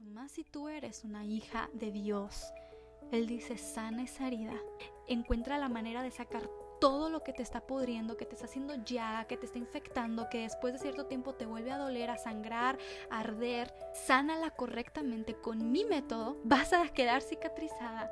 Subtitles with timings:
[0.00, 2.52] más si tú eres una hija de Dios.
[3.12, 4.54] Él dice, sana esa herida,
[5.06, 6.48] encuentra la manera de sacar
[6.80, 10.28] todo lo que te está pudriendo, que te está haciendo ya, que te está infectando,
[10.30, 12.78] que después de cierto tiempo te vuelve a doler, a sangrar,
[13.10, 18.10] a arder, sánala correctamente con mi método, vas a quedar cicatrizada,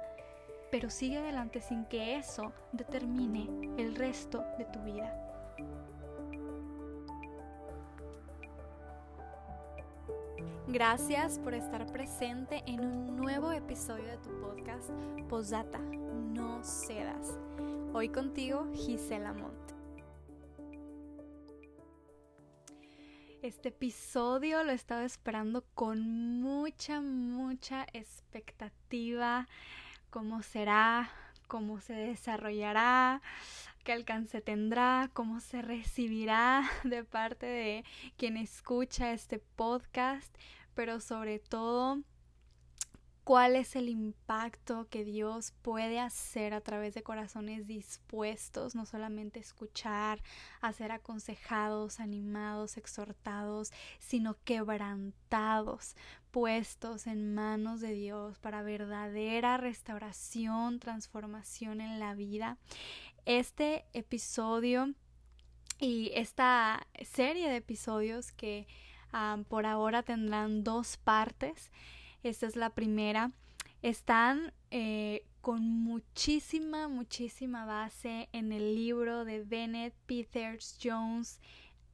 [0.70, 3.48] pero sigue adelante sin que eso determine
[3.78, 5.27] el resto de tu vida.
[10.70, 14.90] Gracias por estar presente en un nuevo episodio de tu podcast
[15.26, 17.38] Posdata, no cedas.
[17.94, 19.72] Hoy contigo, Gisela Montt.
[23.40, 29.48] Este episodio lo he estado esperando con mucha, mucha expectativa.
[30.10, 31.10] ¿Cómo será?
[31.46, 33.22] ¿Cómo se desarrollará?
[33.88, 35.10] ¿Qué alcance tendrá?
[35.14, 37.84] ¿Cómo se recibirá de parte de
[38.18, 40.30] quien escucha este podcast?
[40.74, 42.02] Pero sobre todo
[43.24, 49.40] cuál es el impacto que Dios puede hacer a través de corazones dispuestos, no solamente
[49.40, 50.22] escuchar,
[50.60, 55.94] a ser aconsejados, animados, exhortados, sino quebrantados,
[56.30, 62.58] puestos en manos de Dios para verdadera restauración, transformación en la vida.
[63.28, 64.94] Este episodio
[65.78, 68.66] y esta serie de episodios que
[69.50, 71.70] por ahora tendrán dos partes,
[72.22, 73.32] esta es la primera.
[73.82, 81.38] Están eh, con muchísima, muchísima base en el libro de Bennett Peters Jones,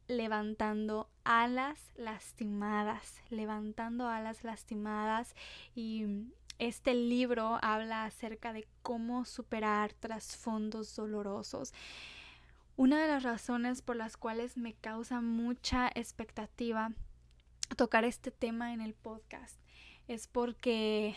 [0.06, 5.34] levantando alas lastimadas, levantando alas lastimadas
[5.74, 11.72] y este libro habla acerca de cómo superar trasfondos dolorosos.
[12.76, 16.92] Una de las razones por las cuales me causa mucha expectativa
[17.76, 19.58] tocar este tema en el podcast
[20.08, 21.14] es porque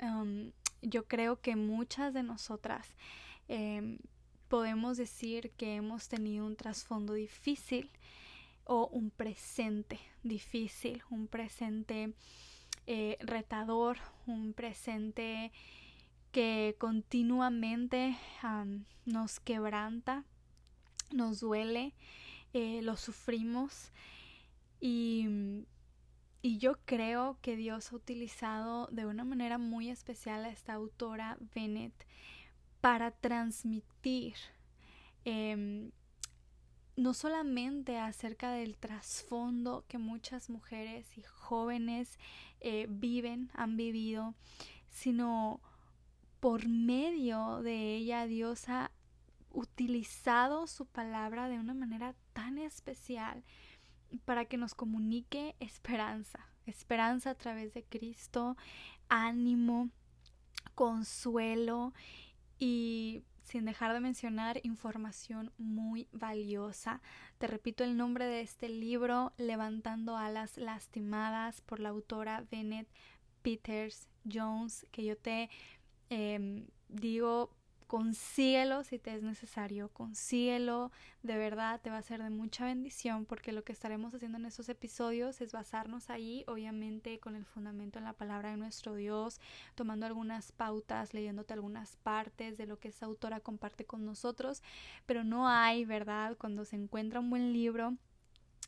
[0.00, 0.52] um,
[0.82, 2.94] yo creo que muchas de nosotras
[3.48, 3.98] em,
[4.48, 7.90] podemos decir que hemos tenido un trasfondo difícil
[8.64, 12.14] o un presente difícil, un presente
[12.86, 15.52] eh, retador, un presente
[16.32, 18.16] que continuamente
[19.04, 20.24] nos quebranta,
[21.12, 21.94] nos duele,
[22.52, 23.92] eh, lo sufrimos.
[24.80, 25.66] Y
[26.42, 31.36] y yo creo que Dios ha utilizado de una manera muy especial a esta autora
[31.54, 31.92] Bennett
[32.80, 34.34] para transmitir
[35.26, 35.90] em,
[36.96, 42.18] no solamente acerca del trasfondo que muchas mujeres y jóvenes
[42.60, 44.34] eh, viven, han vivido,
[44.90, 45.60] sino
[46.40, 48.90] por medio de ella Dios ha
[49.52, 53.42] utilizado su palabra de una manera tan especial
[54.24, 58.56] para que nos comunique esperanza, esperanza a través de Cristo,
[59.08, 59.90] ánimo,
[60.74, 61.92] consuelo
[62.58, 67.00] y sin dejar de mencionar información muy valiosa.
[67.38, 72.86] Te repito el nombre de este libro, Levantando alas lastimadas, por la autora Bennett
[73.42, 75.50] Peters Jones, que yo te
[76.10, 77.50] em, digo
[77.90, 80.92] consíguelo si te es necesario, consíguelo,
[81.24, 84.46] de verdad te va a ser de mucha bendición porque lo que estaremos haciendo en
[84.46, 89.40] estos episodios es basarnos ahí, obviamente con el fundamento en la palabra de nuestro Dios,
[89.74, 94.62] tomando algunas pautas, leyéndote algunas partes de lo que esa autora comparte con nosotros,
[95.04, 96.36] pero no hay, ¿verdad?
[96.38, 97.96] Cuando se encuentra un buen libro,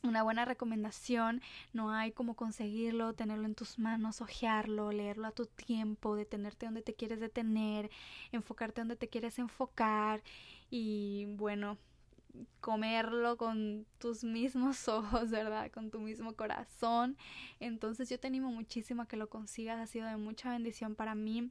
[0.03, 1.41] una buena recomendación,
[1.71, 6.81] no hay como conseguirlo, tenerlo en tus manos, ojearlo, leerlo a tu tiempo, detenerte donde
[6.81, 7.89] te quieres detener,
[8.31, 10.21] enfocarte donde te quieres enfocar
[10.69, 11.77] y bueno,
[12.59, 15.71] comerlo con tus mismos ojos, ¿verdad?
[15.71, 17.17] Con tu mismo corazón.
[17.59, 21.15] Entonces yo te animo muchísimo a que lo consigas, ha sido de mucha bendición para
[21.15, 21.49] mí.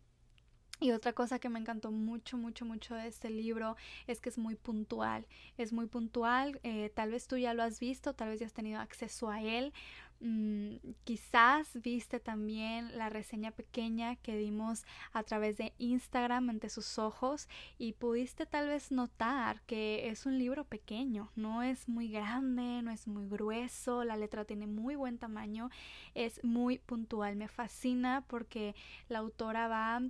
[0.83, 3.77] Y otra cosa que me encantó mucho, mucho, mucho de este libro
[4.09, 5.27] es que es muy puntual.
[5.57, 6.59] Es muy puntual.
[6.65, 9.41] Eh, tal vez tú ya lo has visto, tal vez ya has tenido acceso a
[9.43, 9.73] él.
[10.19, 16.99] Mm, quizás viste también la reseña pequeña que dimos a través de Instagram ante sus
[16.99, 21.31] ojos y pudiste tal vez notar que es un libro pequeño.
[21.37, 24.03] No es muy grande, no es muy grueso.
[24.03, 25.71] La letra tiene muy buen tamaño.
[26.15, 27.37] Es muy puntual.
[27.37, 28.75] Me fascina porque
[29.09, 30.03] la autora va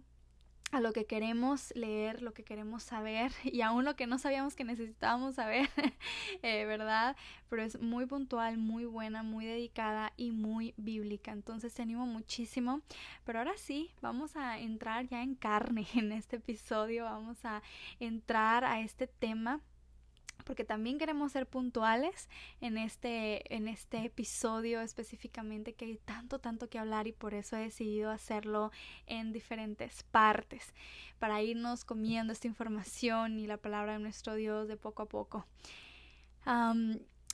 [0.72, 4.56] a lo que queremos leer, lo que queremos saber y aún lo que no sabíamos
[4.56, 5.69] que necesitábamos saber,
[6.42, 7.14] eh, ¿verdad?
[7.48, 11.30] Pero es muy puntual, muy buena, muy dedicada y muy bíblica.
[11.30, 12.80] Entonces te animo muchísimo.
[13.24, 17.62] Pero ahora sí, vamos a entrar ya en carne en este episodio, vamos a
[18.00, 19.60] entrar a este tema
[20.44, 22.29] porque también queremos ser puntuales
[22.61, 27.56] en este, en este episodio específicamente que hay tanto, tanto que hablar y por eso
[27.56, 28.70] he decidido hacerlo
[29.06, 30.75] en diferentes partes,
[31.19, 35.46] para irnos comiendo esta información y la palabra de nuestro Dios de poco a poco.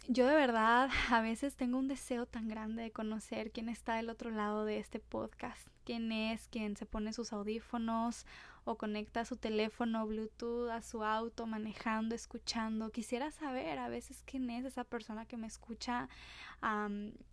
[0.06, 4.10] Yo de verdad a veces tengo un deseo tan grande de conocer quién está del
[4.10, 8.24] otro lado de este podcast, quién es quien se pone sus audífonos
[8.64, 12.90] o conecta su teléfono Bluetooth a su auto manejando, escuchando.
[12.90, 16.08] Quisiera saber a veces quién es esa persona que me escucha.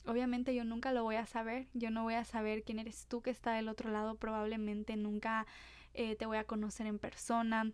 [0.06, 3.22] obviamente yo nunca lo voy a saber, yo no voy a saber quién eres tú
[3.22, 5.46] que está del otro lado, probablemente nunca
[5.94, 7.72] eh, te voy a conocer en persona.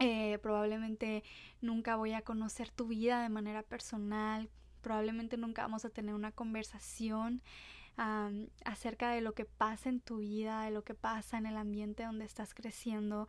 [0.00, 1.22] Eh, probablemente
[1.60, 4.48] nunca voy a conocer tu vida de manera personal,
[4.80, 7.42] probablemente nunca vamos a tener una conversación
[8.64, 12.04] acerca de lo que pasa en tu vida, de lo que pasa en el ambiente
[12.04, 13.28] donde estás creciendo.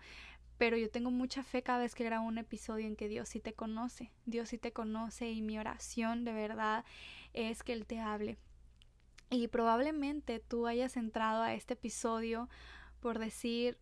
[0.57, 3.41] Pero yo tengo mucha fe cada vez que grabo un episodio en que Dios sí
[3.41, 6.85] te conoce, Dios sí te conoce y mi oración de verdad
[7.33, 8.37] es que Él te hable.
[9.29, 12.47] Y probablemente tú hayas entrado a este episodio
[13.01, 13.77] por decir,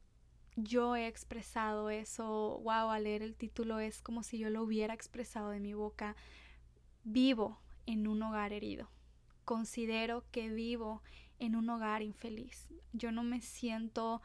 [0.63, 4.93] yo he expresado eso, wow, al leer el título es como si yo lo hubiera
[4.93, 6.15] expresado de mi boca,
[7.03, 8.89] vivo en un hogar herido
[9.49, 11.01] considero que vivo
[11.39, 12.67] en un hogar infeliz.
[12.93, 14.21] Yo no me siento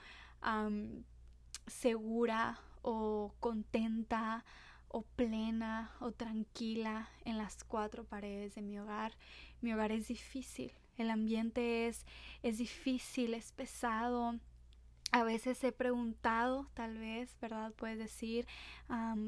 [1.67, 4.45] segura o contenta
[4.89, 9.17] o plena o tranquila en las cuatro paredes de mi hogar.
[9.63, 12.05] Mi hogar es difícil, el ambiente es,
[12.43, 14.39] es difícil, es pesado,
[15.13, 17.73] a veces he preguntado, tal vez, ¿verdad?
[17.73, 18.47] Puedes decir,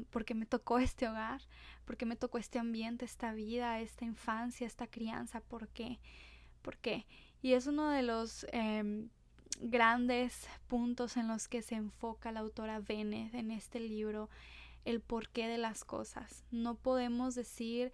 [0.09, 1.41] ¿por qué me tocó este hogar?
[1.85, 5.39] ¿Por qué me tocó este ambiente, esta vida, esta infancia, esta crianza?
[5.41, 5.99] ¿Por qué?
[6.61, 7.05] ¿Por qué?
[7.41, 9.09] Y es uno de los em,
[9.61, 14.29] grandes puntos en los que se enfoca la autora Bennett en este libro,
[14.85, 16.43] el porqué de las cosas.
[16.51, 17.91] No podemos decir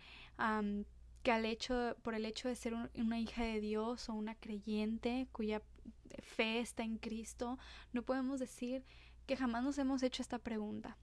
[1.23, 5.27] que al hecho, por el hecho de ser una hija de Dios o una creyente
[5.31, 5.61] cuya
[6.21, 7.57] fe está en Cristo,
[7.91, 8.85] no podemos decir
[9.25, 10.97] que jamás nos hemos hecho esta pregunta,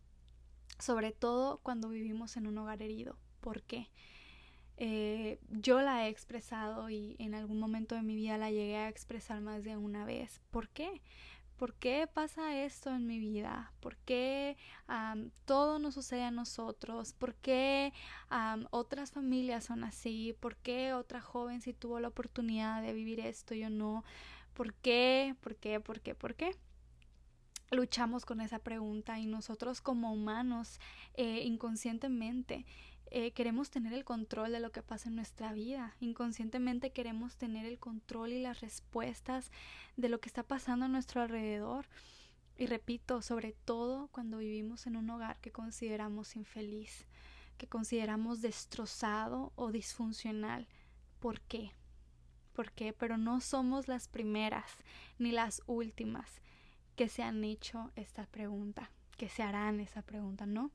[0.79, 3.17] sobre todo cuando vivimos en un hogar herido.
[3.41, 3.91] ¿Por qué?
[4.77, 8.89] Eh, yo la he expresado y en algún momento de mi vida la llegué a
[8.89, 10.41] expresar más de una vez.
[10.51, 11.03] ¿Por qué?
[11.61, 13.75] ¿Por qué pasa esto en mi vida?
[13.81, 14.57] ¿Por qué
[15.45, 17.13] todo nos sucede a nosotros?
[17.13, 17.93] ¿Por qué
[18.71, 20.35] otras familias son así?
[20.41, 24.05] ¿Por qué otra joven si tuvo la oportunidad de vivir esto yo no?
[24.55, 25.35] ¿Por qué?
[25.41, 25.81] ¿Por qué?
[25.81, 26.15] ¿Por qué?
[26.15, 26.57] ¿Por qué?
[27.71, 30.81] Luchamos con esa pregunta y nosotros como humanos
[31.15, 32.67] eh, inconscientemente
[33.13, 35.97] eh, queremos tener el control de lo que pasa en nuestra vida.
[36.01, 39.51] Inconscientemente queremos tener el control y las respuestas
[39.97, 41.87] de lo que está pasando a nuestro alrededor.
[42.57, 47.07] Y repito, sobre todo cuando vivimos en un hogar que consideramos infeliz,
[47.57, 50.69] que consideramos destrozado o disfuncional.
[51.19, 51.73] ¿Por qué?
[52.51, 54.71] Por qué, pero no somos las primeras
[55.19, 56.41] ni las últimas
[56.97, 60.71] que se han hecho esta pregunta, que se harán esa pregunta, ¿no?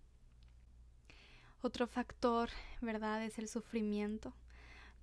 [1.62, 2.50] Otro factor,
[2.81, 4.33] ¿verdad?, es el sufrimiento,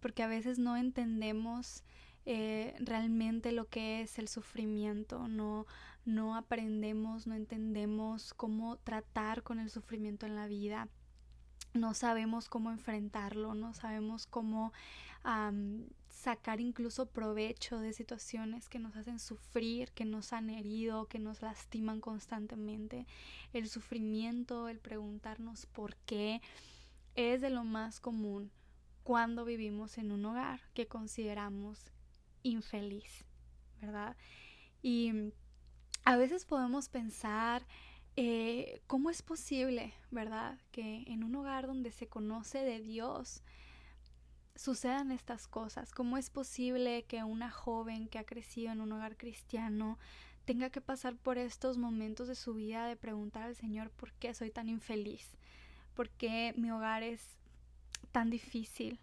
[0.00, 1.84] porque a veces no entendemos
[2.24, 5.66] eh, realmente lo que es el sufrimiento, no,
[6.04, 10.88] no aprendemos, no entendemos cómo tratar con el sufrimiento en la vida,
[11.74, 14.72] no sabemos cómo enfrentarlo, no sabemos cómo
[16.08, 21.43] sacar incluso provecho de situaciones que nos hacen sufrir, que nos han herido, que nos
[21.43, 23.06] lastiman constantemente.
[23.52, 26.41] El sufrimiento, el preguntarnos por qué,
[27.14, 28.50] es de lo más común
[29.05, 31.91] cuando vivimos en un hogar que consideramos
[32.43, 33.24] infeliz,
[33.81, 34.17] ¿verdad?
[34.82, 35.32] Y
[36.05, 37.67] a veces podemos pensar
[38.16, 40.58] eh, cómo es posible, ¿verdad?
[40.70, 43.42] Que en un hogar donde se conoce de Dios,
[44.54, 45.92] sucedan estas cosas?
[45.92, 49.98] ¿Cómo es posible que una joven que ha crecido en un hogar cristiano
[50.44, 54.34] tenga que pasar por estos momentos de su vida de preguntar al Señor por qué
[54.34, 55.38] soy tan infeliz?
[55.94, 57.24] ¿Por qué mi hogar es
[58.12, 59.00] tan difícil?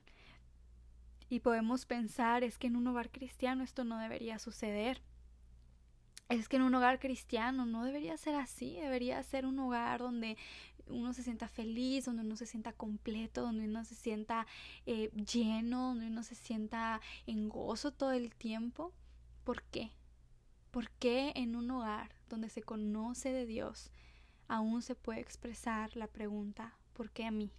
[1.29, 5.01] Y podemos pensar, es que en un hogar cristiano esto no debería suceder
[6.29, 10.37] es que en un hogar cristiano no debería ser así, debería ser un hogar donde
[10.87, 14.47] uno se sienta feliz, donde uno se sienta completo, donde uno se sienta
[14.85, 18.93] eh, lleno, donde uno se sienta en gozo todo el tiempo.
[19.43, 19.91] ¿Por qué?
[20.71, 23.91] ¿Por qué en un hogar donde se conoce de Dios
[24.47, 27.49] aún se puede expresar la pregunta ¿por qué a mí?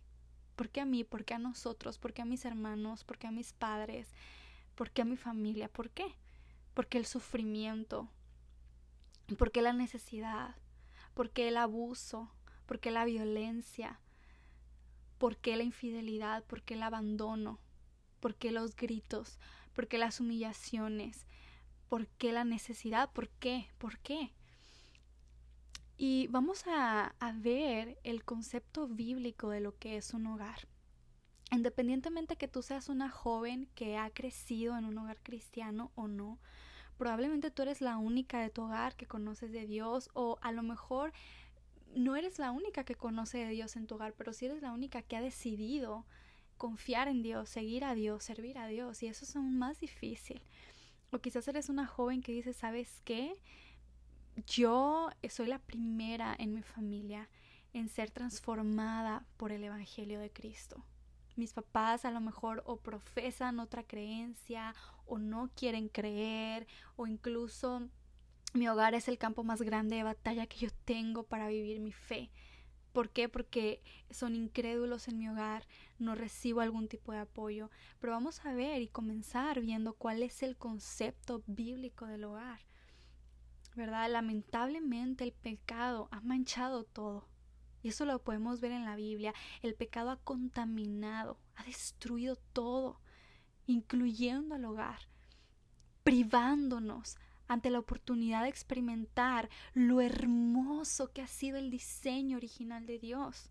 [0.55, 1.03] ¿Por qué a mí?
[1.03, 1.99] ¿Por qué a nosotros?
[1.99, 3.05] ¿Por qué a mis hermanos?
[3.05, 4.13] ¿Por qué a mis padres?
[4.75, 5.69] ¿Por qué a mi familia?
[5.69, 6.05] ¿Por qué?
[6.75, 8.11] Porque el sufrimiento,
[9.39, 10.57] ¿Por qué la necesidad?
[11.15, 12.31] ¿Por qué el abuso?
[12.67, 14.01] ¿Por qué la violencia?
[15.19, 16.45] ¿Por qué la infidelidad?
[16.45, 17.59] ¿Por qué el abandono?
[18.21, 19.39] ¿Por qué los gritos?
[19.75, 21.27] ¿Por qué las humillaciones?
[21.89, 23.11] ¿Por qué la necesidad?
[23.13, 23.69] ¿Por qué?
[23.79, 24.33] ¿Por qué?
[26.03, 30.67] Y vamos a, ver el concepto bíblico de lo que es un hogar.
[31.51, 36.39] Independientemente que tú seas una joven que ha crecido en un hogar cristiano o no,
[37.01, 40.63] probablemente tú eres la única de tu hogar que conoces de Dios o a lo
[40.63, 41.15] mejor
[41.95, 44.73] no eres la única que conoce de Dios en tu hogar, pero sí eres la
[44.73, 46.05] única que ha decidido
[46.59, 50.43] confiar en Dios, seguir a Dios, servir a Dios y eso es aún más difícil.
[51.11, 53.35] O quizás eres una joven que dice, ¿sabes qué?
[54.47, 57.31] Yo soy la primera en mi familia
[57.73, 60.85] en ser transformada por el Evangelio de Cristo
[61.41, 64.75] mis papás a lo mejor o profesan otra creencia
[65.07, 67.89] o no quieren creer o incluso
[68.53, 71.93] mi hogar es el campo más grande de batalla que yo tengo para vivir mi
[71.93, 72.31] fe.
[72.93, 73.29] ¿Por qué?
[73.29, 75.67] Porque son incrédulos en mi hogar,
[75.99, 77.71] no recibo algún tipo de apoyo.
[78.01, 82.61] Pero vamos a ver y comenzar viendo cuál es el concepto bíblico del hogar.
[83.77, 84.11] ¿Verdad?
[84.11, 87.30] Lamentablemente el pecado ha manchado todo.
[87.83, 89.35] Y eso lo podemos ver en la Biblia.
[89.63, 93.01] El pecado ha contaminado, ha destruido todo,
[93.67, 95.01] incluyendo el hogar,
[96.03, 97.17] privándonos
[97.51, 103.51] ante la oportunidad de experimentar lo hermoso que ha sido el diseño original de Dios.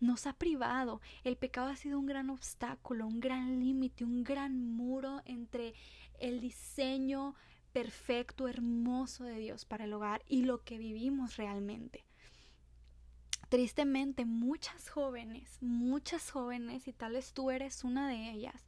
[0.00, 1.00] Nos ha privado.
[1.22, 5.74] El pecado ha sido un gran obstáculo, un gran límite, un gran muro entre
[6.18, 7.36] el diseño
[7.72, 12.04] perfecto, hermoso de Dios para el hogar y lo que vivimos realmente.
[13.52, 18.64] Tristemente, muchas jóvenes, muchas jóvenes, y tal vez tú eres una de ellas,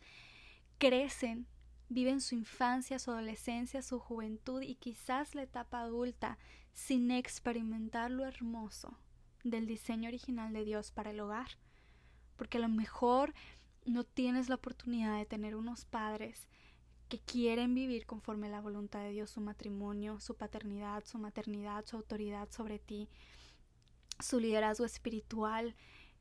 [0.76, 1.46] crecen,
[1.88, 6.36] viven su infancia, su adolescencia, su juventud y quizás la etapa adulta
[6.74, 8.98] sin experimentar lo hermoso
[9.42, 11.56] del diseño original de Dios para el hogar.
[12.36, 13.32] Porque a lo mejor
[13.86, 16.46] no tienes la oportunidad de tener unos padres
[17.08, 21.96] que quieren vivir conforme la voluntad de Dios su matrimonio, su paternidad, su maternidad, su
[21.96, 23.08] autoridad sobre ti
[24.20, 25.74] su liderazgo espiritual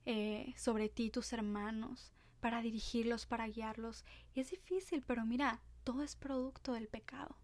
[0.06, 4.04] eh, sobre ti tus hermanos, para dirigirlos, para guiarlos.
[4.34, 7.38] Y es difícil, pero mira, todo es producto del pecado.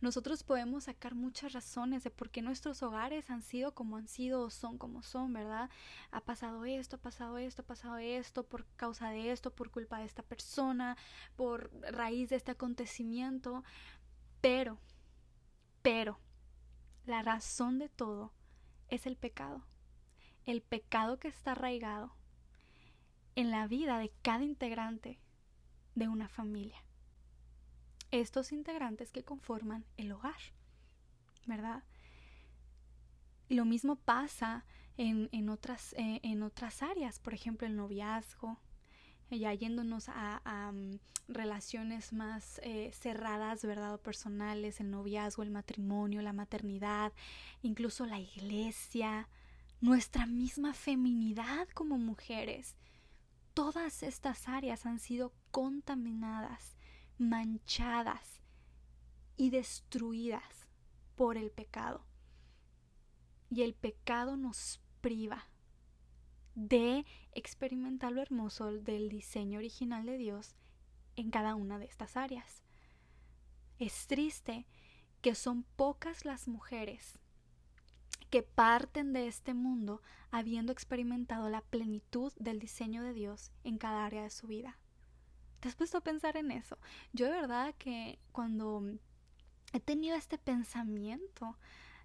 [0.00, 4.42] Nosotros podemos sacar muchas razones de por qué nuestros hogares han sido como han sido
[4.42, 5.68] o son como son, ¿verdad?
[6.10, 9.98] Ha pasado esto, ha pasado esto, ha pasado esto, por causa de esto, por culpa
[9.98, 10.96] de esta persona,
[11.36, 13.62] por raíz de este acontecimiento.
[14.40, 14.78] Pero,
[15.82, 16.18] pero,
[17.04, 18.32] la razón de todo
[18.88, 19.62] es el pecado
[20.46, 22.12] el pecado que está arraigado
[23.34, 25.18] en la vida de cada integrante
[25.94, 26.82] de una familia.
[28.12, 30.38] Estos integrantes que conforman el hogar,
[31.46, 31.82] ¿verdad?
[33.48, 34.64] Lo mismo pasa
[34.96, 38.58] en, otras, eh, en otras áreas, por ejemplo, el noviazgo,
[39.30, 40.98] ya yéndonos a, mm,
[41.28, 43.94] relaciones más eh, cerradas, ¿verdad?
[43.94, 47.12] O personales, el noviazgo, el matrimonio, la maternidad,
[47.62, 49.28] incluso la iglesia,
[49.80, 52.76] nuestra misma feminidad como mujeres.
[53.54, 56.76] Todas estas áreas han sido contaminadas,
[57.18, 58.40] manchadas
[59.36, 60.68] y destruidas
[61.14, 62.04] por el pecado.
[63.50, 65.46] Y el pecado nos priva
[66.54, 70.56] de experimentar lo hermoso del diseño original de Dios
[71.16, 72.62] en cada una de estas áreas.
[73.78, 74.66] Es triste
[75.20, 77.18] que son pocas las mujeres
[78.36, 84.04] que parten de este mundo habiendo experimentado la plenitud del diseño de Dios en cada
[84.04, 84.78] área de su vida.
[85.60, 86.76] ¿Te has puesto a pensar en eso?
[87.14, 88.82] Yo de verdad que cuando
[89.72, 91.56] he tenido este pensamiento,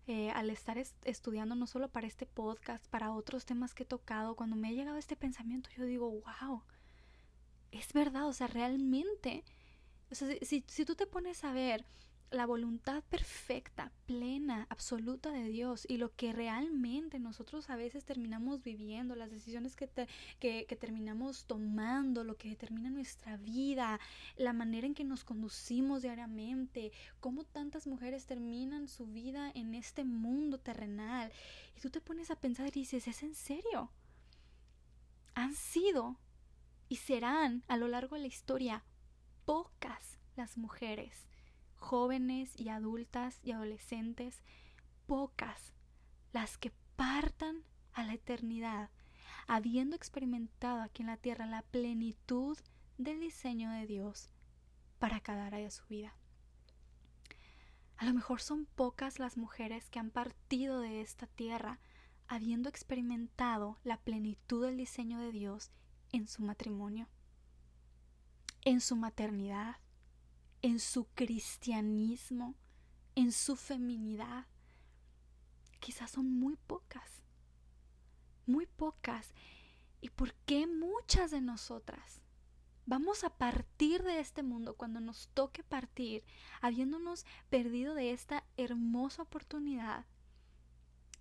[0.07, 4.37] eh, al estar estudiando no solo para este podcast, para otros temas que he tocado,
[4.37, 6.63] cuando me ha llegado este pensamiento, yo digo, wow,
[7.71, 9.43] es verdad, o sea, realmente,
[10.09, 11.85] o sea, si, si tú te pones a ver
[12.31, 18.63] la voluntad perfecta, plena, absoluta de Dios y lo que realmente nosotros a veces terminamos
[18.63, 19.89] viviendo, las decisiones que,
[20.39, 23.99] que, terminamos tomando, lo que determina nuestra vida,
[24.37, 30.05] la manera en que nos conducimos diariamente, cómo tantas mujeres terminan su vida en este
[30.05, 31.31] mundo terrenal.
[31.75, 33.91] Y tú te pones a pensar y dices, ¿es en serio?
[35.35, 36.17] Han sido
[36.87, 38.85] y serán a lo largo de la historia
[39.43, 41.30] pocas las mujeres
[41.81, 44.43] jóvenes y adultas y adolescentes,
[45.07, 45.73] pocas
[46.31, 48.89] las que partan a la eternidad,
[49.47, 52.57] habiendo experimentado aquí en la tierra la plenitud
[52.97, 54.29] del diseño de Dios
[54.99, 56.15] para cada área de su vida.
[57.97, 61.79] A lo mejor son pocas las mujeres que han partido de esta tierra
[62.27, 65.71] habiendo experimentado la plenitud del diseño de Dios
[66.11, 67.09] en su matrimonio,
[68.61, 69.77] en su maternidad,
[70.61, 72.55] en su cristianismo,
[73.15, 74.45] en su feminidad.
[75.79, 77.23] Quizás son muy pocas,
[78.45, 79.33] muy pocas.
[79.99, 82.21] ¿Y por qué muchas de nosotras
[82.85, 86.23] vamos a partir de este mundo cuando nos toque partir,
[86.61, 90.05] habiéndonos perdido de esta hermosa oportunidad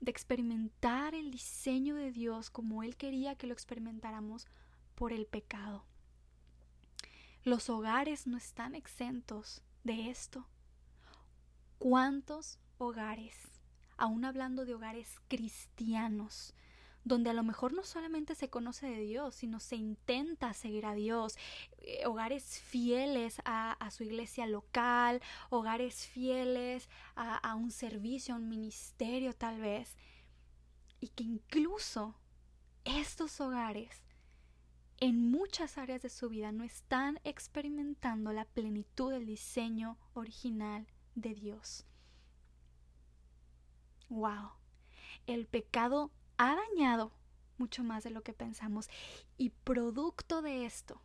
[0.01, 4.47] de experimentar el diseño de Dios como Él quería que lo experimentáramos
[4.95, 5.85] por el pecado?
[7.43, 10.47] Los hogares no están exentos de esto.
[11.79, 13.35] ¿Cuántos hogares,
[13.97, 16.55] aún hablando de hogares cristianos,
[17.03, 20.93] donde a lo mejor no solamente se conoce de Dios, sino se intenta seguir a
[20.95, 21.39] Dios,
[21.79, 28.51] eh, hogares fieles a, su iglesia local, hogares fieles a, a un servicio, a un
[28.51, 29.97] ministerio tal vez,
[31.01, 32.15] y que incluso
[32.85, 34.03] estos hogares
[35.01, 41.35] en muchas áreas de su vida no están experimentando la plenitud del diseño original de
[41.35, 41.87] Dios.
[44.09, 44.53] Wow.
[45.27, 47.13] El pecado ha dañado
[47.59, 48.89] mucho más de lo que pensamos
[49.37, 51.01] y producto de esto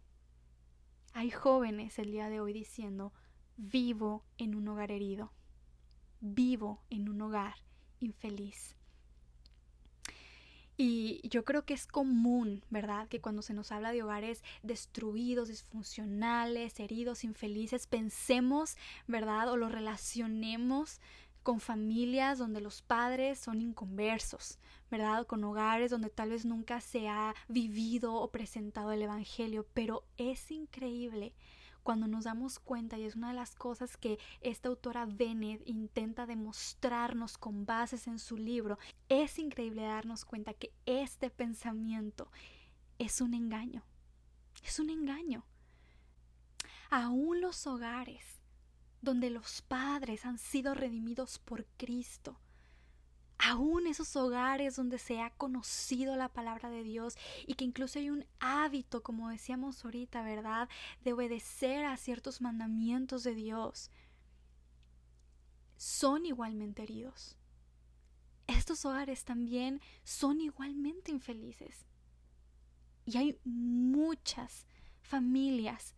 [1.16, 3.14] hay jóvenes el día de hoy diciendo
[3.56, 5.32] vivo en un hogar herido,
[6.20, 7.56] vivo en un hogar
[8.02, 8.76] infeliz.
[10.78, 13.08] Y yo creo que es común, ¿verdad?
[13.08, 18.76] Que cuando se nos habla de hogares destruidos, disfuncionales, heridos, infelices, pensemos,
[19.08, 19.50] ¿verdad?
[19.50, 21.00] O lo relacionemos
[21.44, 24.58] con familias donde los padres son inconversos,
[24.92, 25.26] ¿verdad?
[25.28, 30.52] Con hogares donde tal vez nunca se ha vivido o presentado el Evangelio, pero es
[30.52, 31.34] increíble
[31.86, 36.26] cuando nos damos cuenta, y es una de las cosas que esta autora Bennett intenta
[36.26, 42.32] demostrarnos con bases en su libro, es increíble darnos cuenta que este pensamiento
[42.98, 43.84] es un engaño,
[44.64, 45.46] es un engaño.
[46.90, 48.42] Aún los hogares
[49.04, 52.40] donde los padres han sido redimidos por Cristo,
[53.38, 58.10] aún esos hogares donde se ha conocido la palabra de Dios y que incluso hay
[58.10, 60.70] un hábito, como decíamos ahorita, ¿verdad?,
[61.04, 63.92] de obedecer a ciertos mandamientos de Dios,
[65.78, 67.38] son igualmente heridos.
[68.48, 71.86] Estos hogares también son igualmente infelices.
[73.06, 74.66] Y hay muchas
[75.02, 75.94] familias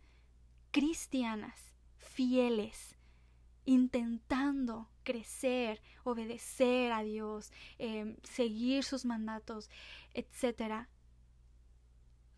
[0.70, 1.58] cristianas,
[1.98, 2.96] fieles,
[3.64, 9.70] intentando crecer, obedecer a Dios, em, seguir sus mandatos,
[10.12, 10.90] etcétera,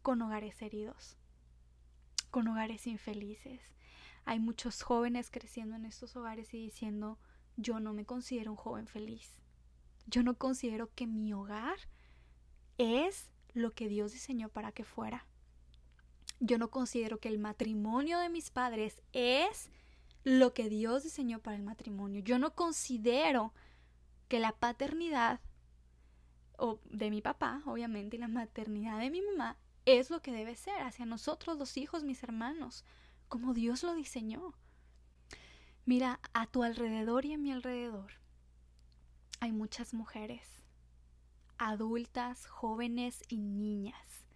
[0.02, 1.16] con hogares heridos,
[2.30, 3.60] con hogares infelices.
[4.24, 7.18] Hay muchos jóvenes creciendo en estos hogares y diciendo,
[7.56, 9.28] yo no me considero un joven feliz.
[10.06, 11.76] Yo no considero que mi hogar
[12.78, 15.26] es lo que Dios diseñó para que fuera.
[16.38, 19.72] Yo no considero que el matrimonio de mis padres es
[20.24, 22.20] lo que Dios diseñó para el matrimonio.
[22.20, 23.52] Yo no considero
[24.28, 25.40] que la paternidad
[26.58, 29.56] o de mi papá, obviamente, y la maternidad de mi mamá
[29.86, 32.84] es lo que debe ser hacia nosotros los hijos, mis hermanos,
[33.28, 34.54] como Dios lo diseñó.
[35.86, 38.12] Mira, a tu alrededor y a mi alrededor
[39.40, 40.46] hay muchas mujeres,
[41.56, 44.26] adultas, jóvenes y niñas,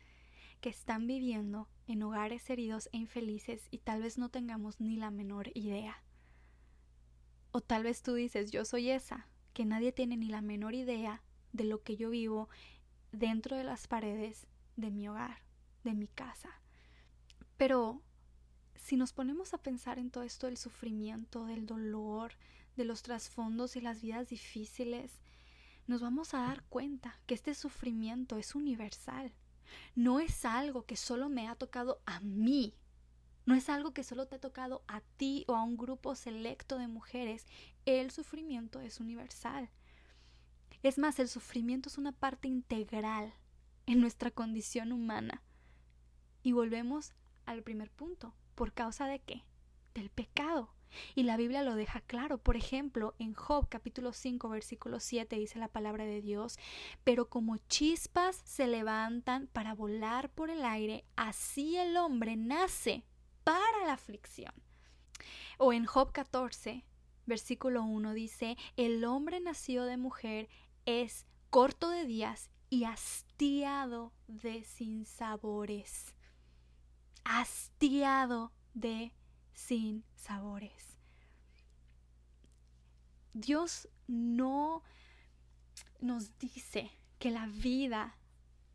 [0.64, 5.11] que están viviendo en hogares heridos e infelices y tal vez no tengamos ni la
[5.11, 6.03] menor idea.
[7.50, 11.22] O tal vez tú dices, yo soy esa, que nadie tiene ni la menor idea
[11.53, 12.48] de lo que yo vivo
[13.12, 14.46] dentro de las paredes
[14.77, 15.42] de mi hogar,
[15.83, 16.48] de mi casa.
[17.59, 18.00] Pero
[18.74, 22.33] si nos ponemos a pensar en todo esto del sufrimiento, del dolor,
[22.74, 25.20] de los trasfondos y las vidas difíciles,
[25.87, 29.35] nos vamos a dar cuenta que este sufrimiento es universal
[29.94, 32.74] no es algo que solo me ha tocado a mí,
[33.46, 36.78] no es algo que solo te ha tocado a ti o a un grupo selecto
[36.78, 37.46] de mujeres,
[37.84, 39.68] el sufrimiento es universal.
[40.82, 43.32] Es más, el sufrimiento es una parte integral
[43.87, 45.42] en nuestra condición humana.
[46.42, 47.14] Y volvemos
[47.46, 48.34] al primer punto.
[48.54, 49.44] ¿Por causa de qué?
[49.94, 50.70] Del pecado.
[51.14, 52.38] Y la Biblia lo deja claro.
[52.38, 56.59] Por ejemplo, en Job capítulo 5 versículo 7 dice la palabra de Dios,
[57.04, 63.04] pero como chispas se levantan para volar por el aire, así el hombre nace
[63.44, 64.52] para la aflicción.
[65.59, 66.85] O en Job 14
[67.26, 70.48] versículo 1 dice, el hombre nacido de mujer
[70.87, 76.14] es corto de días y hastiado de sinsabores.
[77.24, 79.12] Hastiado de
[79.55, 80.99] sin sabores.
[83.33, 84.83] Dios no
[86.01, 88.17] nos dice que la vida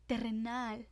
[0.06, 0.88] terrenal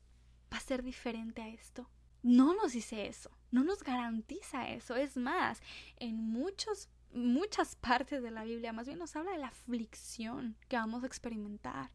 [0.53, 1.91] va a ser diferente a esto.
[2.23, 4.97] No nos dice eso, no nos garantiza eso.
[4.97, 5.61] Es más,
[5.97, 10.77] en muchos, muchas partes de la Biblia más bien nos habla de la aflicción que
[10.77, 11.91] vamos a experimentar,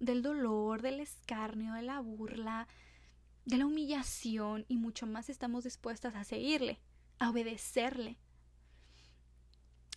[0.00, 2.68] del dolor, del escarnio, de la burla,
[3.44, 6.80] de la humillación y mucho más estamos dispuestas a seguirle,
[7.18, 8.16] a obedecerle.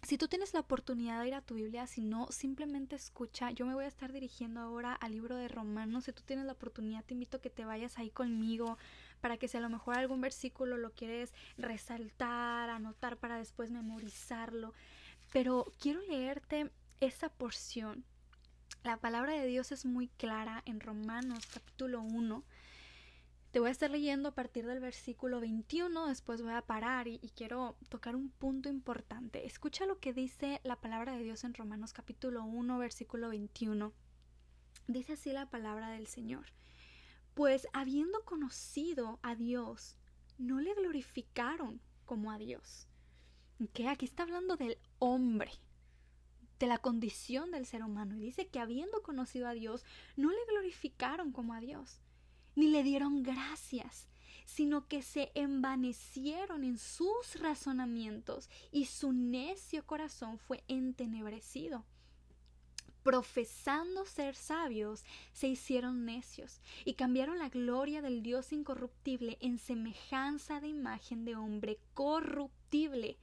[0.03, 3.51] Si tú tienes la oportunidad de ir a tu Biblia, si no, simplemente escucha.
[3.51, 6.05] Yo me voy a estar dirigiendo ahora al libro de Romanos.
[6.05, 8.77] Si tú tienes la oportunidad, te invito a que te vayas ahí conmigo
[9.21, 14.73] para que si a lo mejor algún versículo lo quieres resaltar, anotar para después memorizarlo.
[15.31, 18.03] Pero quiero leerte esa porción.
[18.83, 22.43] La palabra de Dios es muy clara en Romanos capítulo 1
[23.51, 27.19] te voy a estar leyendo a partir del versículo 21, después voy a parar y,
[27.35, 29.45] quiero tocar un punto importante.
[29.45, 33.91] Escucha lo que dice la palabra de Dios en Romanos capítulo 1, versículo 21.
[34.87, 36.45] Dice así la palabra del Señor.
[37.33, 39.97] Pues habiendo conocido a Dios,
[40.37, 42.87] no le glorificaron como a Dios.
[43.73, 45.51] Que aquí está hablando del hombre,
[46.57, 48.15] de la condición del ser humano.
[48.15, 49.83] Y dice que habiendo conocido a Dios,
[50.15, 51.99] no le glorificaron como a Dios
[52.55, 54.07] ni le dieron gracias,
[54.45, 61.85] sino que se envanecieron en sus razonamientos y su necio corazón fue entenebrecido.
[63.03, 70.59] Profesando ser sabios, se hicieron necios y cambiaron la gloria del Dios incorruptible en semejanza
[70.59, 73.17] de imagen de hombre corruptible,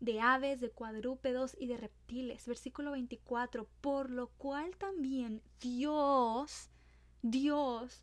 [0.00, 2.46] de aves, de cuadrúpedos y de reptiles.
[2.46, 6.70] Versículo 24, por lo cual también Dios,
[7.22, 8.02] Dios,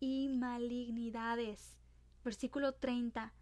[0.00, 1.78] y malignidades.
[2.24, 3.32] Versículo 30.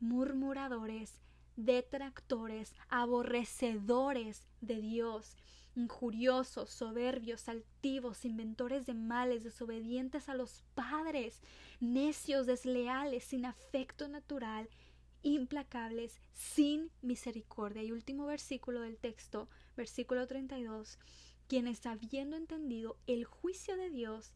[0.00, 1.20] Murmuradores,
[1.56, 5.36] detractores, aborrecedores de Dios,
[5.74, 11.40] injuriosos, soberbios, altivos, inventores de males, desobedientes a los padres,
[11.80, 14.68] necios, desleales, sin afecto natural,
[15.22, 17.82] implacables, sin misericordia.
[17.82, 20.98] Y último versículo del texto, versículo 32,
[21.46, 24.32] quienes habiendo entendido el juicio de Dios,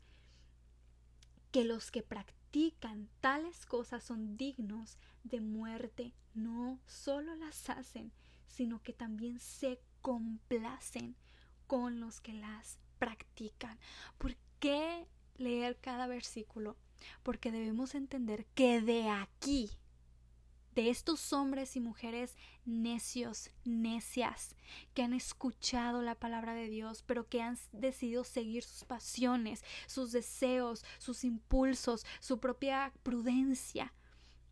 [1.54, 8.10] que los que practican tales cosas son dignos de muerte, no solo las hacen,
[8.48, 11.14] sino que también se complacen
[11.68, 13.78] con los que las practican.
[14.18, 16.76] ¿Por qué leer cada versículo?
[17.22, 19.70] Porque debemos entender que de aquí
[20.74, 24.56] de estos hombres y mujeres necios, necias,
[24.92, 30.10] que han escuchado la palabra de Dios, pero que han decidido seguir sus pasiones, sus
[30.12, 33.92] deseos, sus impulsos, su propia prudencia.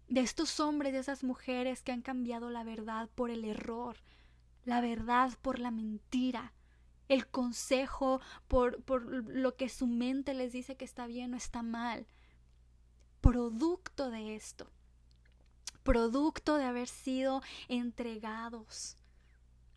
[0.09, 3.97] De estos hombres y esas mujeres que han cambiado la verdad por el error,
[4.65, 6.53] la verdad por la mentira,
[7.09, 11.63] el consejo por, por lo que su mente les dice que está bien o está
[11.63, 12.07] mal.
[13.21, 14.71] Producto de esto
[15.83, 18.97] producto de haber sido entregados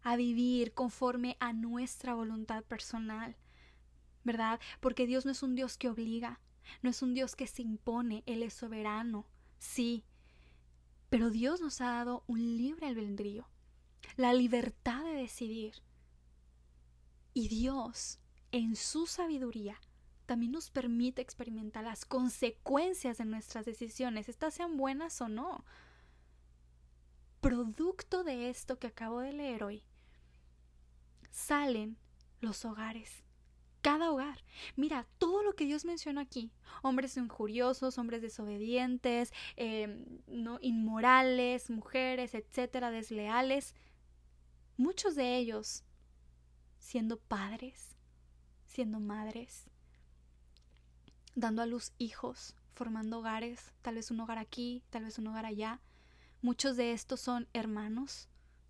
[0.02, 3.36] a vivir conforme a nuestra voluntad personal,
[4.24, 4.60] ¿verdad?
[4.80, 6.40] Porque Dios no es un Dios que obliga,
[6.82, 9.26] no es un Dios que se impone, Él es soberano,
[9.58, 10.04] sí,
[11.10, 13.48] pero Dios nos ha dado un libre albedrío,
[14.18, 15.76] la libertad de decidir.
[17.34, 18.20] Y Dios,
[18.52, 19.80] en su sabiduría,
[20.26, 25.66] también nos permite experimentar las consecuencias de nuestras decisiones, estas sean buenas o no.
[27.46, 29.84] Producto de esto que acabo de leer hoy,
[31.30, 31.96] salen
[32.42, 33.24] los hogares.
[33.84, 34.44] Cada hogar.
[34.76, 36.52] Mira, todo lo que Dios menciona aquí.
[36.82, 43.76] Hombres injuriosos, hombres desobedientes, em, no, inmorales, mujeres, etcétera, desleales.
[44.76, 45.84] Muchos de ellos
[46.80, 47.96] siendo padres,
[48.66, 49.66] siendo madres,
[51.36, 55.46] dando a luz hijos, formando hogares, tal vez un hogar aquí, tal vez un hogar
[55.46, 55.80] allá.
[56.46, 58.30] Muchos de estos son hermanos,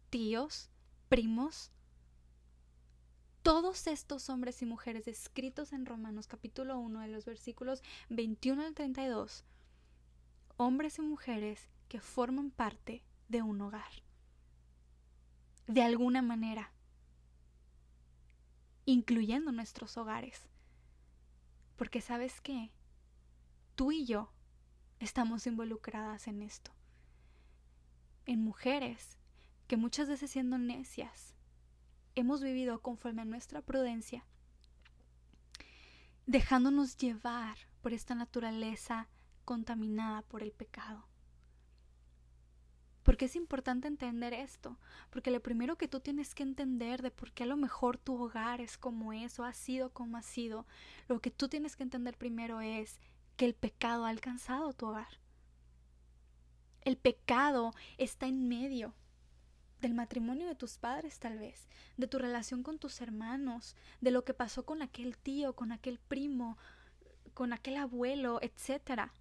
[0.10, 0.70] tíos,
[1.10, 1.74] primos.
[3.42, 8.74] Todos estos hombres y mujeres escritos en Romanos capítulo 1 de los versículos 21 al
[8.76, 9.44] 32,
[10.56, 13.92] hombres y mujeres que forman parte de un hogar.
[15.68, 16.72] De alguna manera,
[18.86, 20.48] incluyendo nuestros hogares.
[21.76, 22.72] Porque sabes qué,
[23.76, 24.32] tú y yo
[25.02, 26.75] estamos involucradas en esto.
[28.28, 29.20] En mujeres
[29.68, 31.36] que muchas veces siendo necias,
[32.16, 34.26] hemos vivido conforme a nuestra prudencia,
[36.26, 39.08] dejándonos llevar por esta naturaleza
[39.44, 41.06] contaminada por el pecado.
[43.04, 44.80] Porque es importante entender esto,
[45.12, 48.20] porque lo primero que tú tienes que entender de por qué a lo mejor tu
[48.20, 50.66] hogar es como es o ha sido como ha sido,
[51.08, 53.00] lo que tú tienes que entender primero es
[53.38, 55.20] que el pecado ha alcanzado tu hogar.
[56.86, 58.94] El pecado está en medio
[59.82, 61.68] del matrimonio de tus padres tal vez,
[61.98, 66.00] de tu relación con tus hermanos, de lo que pasó con aquel tío, con aquel
[66.00, 66.58] primo,
[67.34, 69.12] con aquel abuelo, etcétera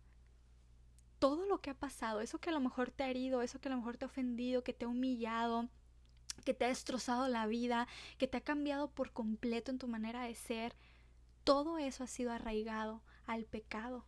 [1.24, 3.68] todo lo que ha pasado, eso que a lo mejor te ha herido, eso que
[3.68, 5.70] a lo mejor te ha ofendido, que te ha humillado,
[6.44, 10.24] que te ha destrozado la vida, que te ha cambiado por completo en tu manera
[10.24, 10.76] de ser,
[11.42, 14.04] todo eso ha sido arraigado al pecado.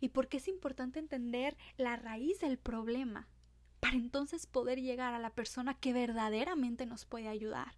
[0.00, 3.28] ¿Y por qué es importante entender la raíz del problema?
[3.80, 7.74] Para entonces poder llegar a la persona que verdaderamente nos puede ayudar.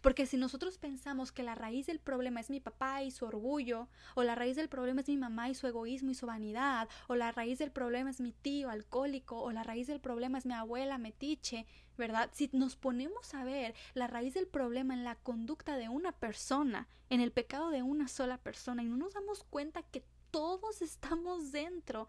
[0.00, 3.88] Porque si nosotros pensamos que la raíz del problema es mi papá y su orgullo,
[4.14, 7.16] o la raíz del problema es mi mamá y su egoísmo y su vanidad, o
[7.16, 10.54] la raíz del problema es mi tío alcohólico, o la raíz del problema es mi
[10.54, 12.30] abuela metiche, ¿verdad?
[12.32, 16.88] Si nos ponemos a ver la raíz del problema en la conducta de una persona,
[17.10, 20.04] en el pecado de una sola persona, y no nos damos cuenta que
[20.38, 22.06] todos estamos dentro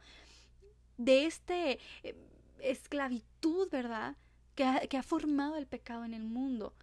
[0.98, 2.16] de este eh,
[2.60, 4.16] esclavitud, ¿verdad?
[4.54, 6.74] Que que ha formado el pecado en el mundo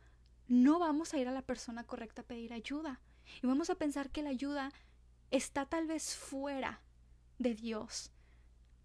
[0.48, 3.00] no vamos a ir a la persona correcta a pedir ayuda.
[3.42, 4.72] Y vamos a pensar que la ayuda
[5.30, 6.80] está tal vez fuera
[7.38, 8.12] de Dios.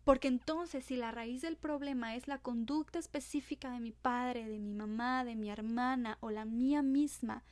[0.03, 4.57] Porque entonces si la raíz del problema es la conducta específica de mi padre, de
[4.57, 7.43] mi mamá, de mi hermana o la mía misma,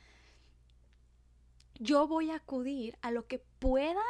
[1.78, 4.02] yo voy a acudir a lo que pueda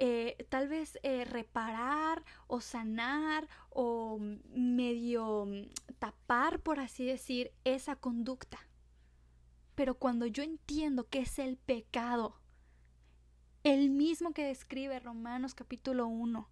[0.00, 5.48] eh, tal vez eh, reparar o sanar o medio
[5.98, 8.60] tapar, por así decir, esa conducta.
[9.74, 12.40] Pero cuando yo entiendo que es el pecado,
[13.64, 16.48] el mismo que describe Romanos capítulo 1,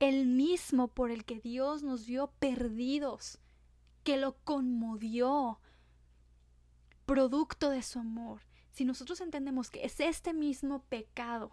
[0.00, 3.38] el mismo por el que Dios nos vio perdidos,
[4.02, 5.60] que lo conmovió,
[7.06, 8.42] producto de su amor.
[8.72, 11.52] Si nosotros entendemos que es este mismo pecado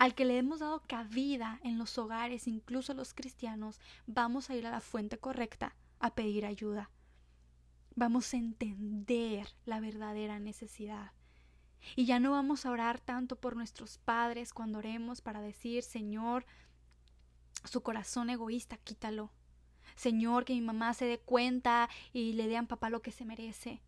[0.00, 4.66] al que le hemos dado cabida en los hogares, incluso los cristianos, vamos a ir
[4.66, 6.90] a la fuente correcta a pedir ayuda
[8.00, 11.12] vamos a entender la verdadera necesidad.
[11.96, 16.46] Y ya no vamos a orar tanto por nuestros padres cuando oremos para decir, Señor,
[17.64, 19.30] su corazón egoísta, quítalo.
[19.96, 23.24] Señor, que mi mamá se dé cuenta y le dé a papá lo que se
[23.24, 23.82] merece.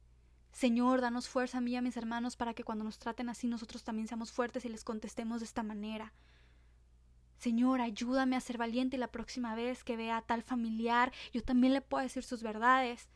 [0.53, 3.49] Señor, danos fuerza a mí y a mis hermanos para que cuando nos traten así
[3.49, 6.13] nosotros también seamos fuertes y les contestemos de esta manera.
[7.39, 11.43] Señor, ayúdame a ser valiente y la próxima vez que vea a tal familiar yo
[11.43, 13.09] también le pueda decir sus verdades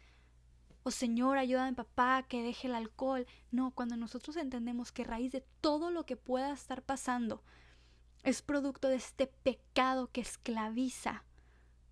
[0.82, 3.26] o Señor, ayúdame papá que deje el alcohol.
[3.50, 7.42] No, cuando nosotros entendemos que raíz de todo lo que pueda estar pasando
[8.22, 11.24] es producto de este pecado que esclaviza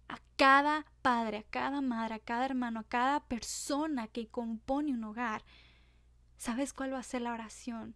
[0.09, 5.05] a cada padre, a cada madre, a cada hermano, a cada persona que compone un
[5.05, 5.45] hogar,
[6.37, 7.95] ¿sabes cuál va a ser la oración?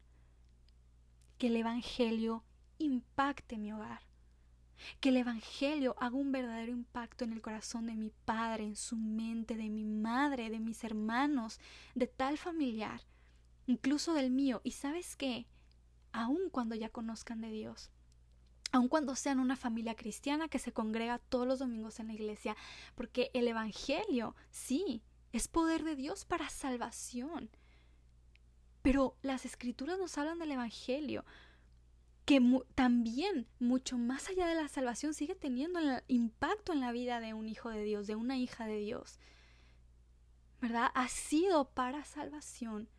[1.38, 2.44] Que el Evangelio
[2.78, 4.08] impacte mi hogar
[5.00, 8.96] que el Evangelio haga un verdadero impacto en el corazón de mi padre, en su
[8.96, 11.60] mente, de mi madre, de mis hermanos,
[11.94, 13.02] de tal familiar,
[13.66, 14.60] incluso del mío.
[14.64, 15.46] Y sabes qué,
[16.12, 17.90] aun cuando ya conozcan de Dios,
[18.72, 22.56] aun cuando sean una familia cristiana que se congrega todos los domingos en la iglesia,
[22.94, 25.02] porque el Evangelio, sí,
[25.32, 27.50] es poder de Dios para salvación.
[28.82, 31.24] Pero las escrituras nos hablan del Evangelio
[32.28, 32.42] que
[32.74, 37.48] también, mucho más allá de la salvación, sigue teniendo impacto en la vida de un
[37.48, 39.18] hijo de Dios, de una hija de Dios.
[40.60, 40.90] ¿Verdad?
[40.94, 42.90] Ha sido para salvación,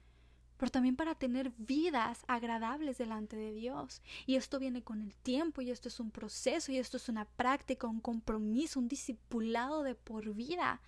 [0.60, 4.04] pero también para tener vidas agradables delante de Dios.
[4.28, 7.26] Y esto viene con el tiempo, y esto es un proceso, y esto es una
[7.26, 10.82] práctica, un compromiso, un discipulado de por vida.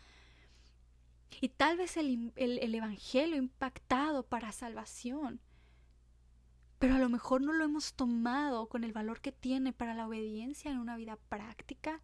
[1.39, 5.39] Y tal vez el, el Evangelio impactado para salvación
[6.81, 10.07] pero a lo mejor no lo hemos tomado con el valor que tiene para la
[10.07, 12.01] obediencia en una vida práctica,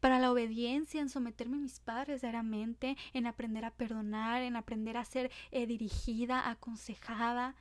[0.00, 4.96] para la obediencia en someterme a mis padres diariamente, en aprender a perdonar, en aprender
[4.96, 7.54] a ser eh, dirigida, aconsejada,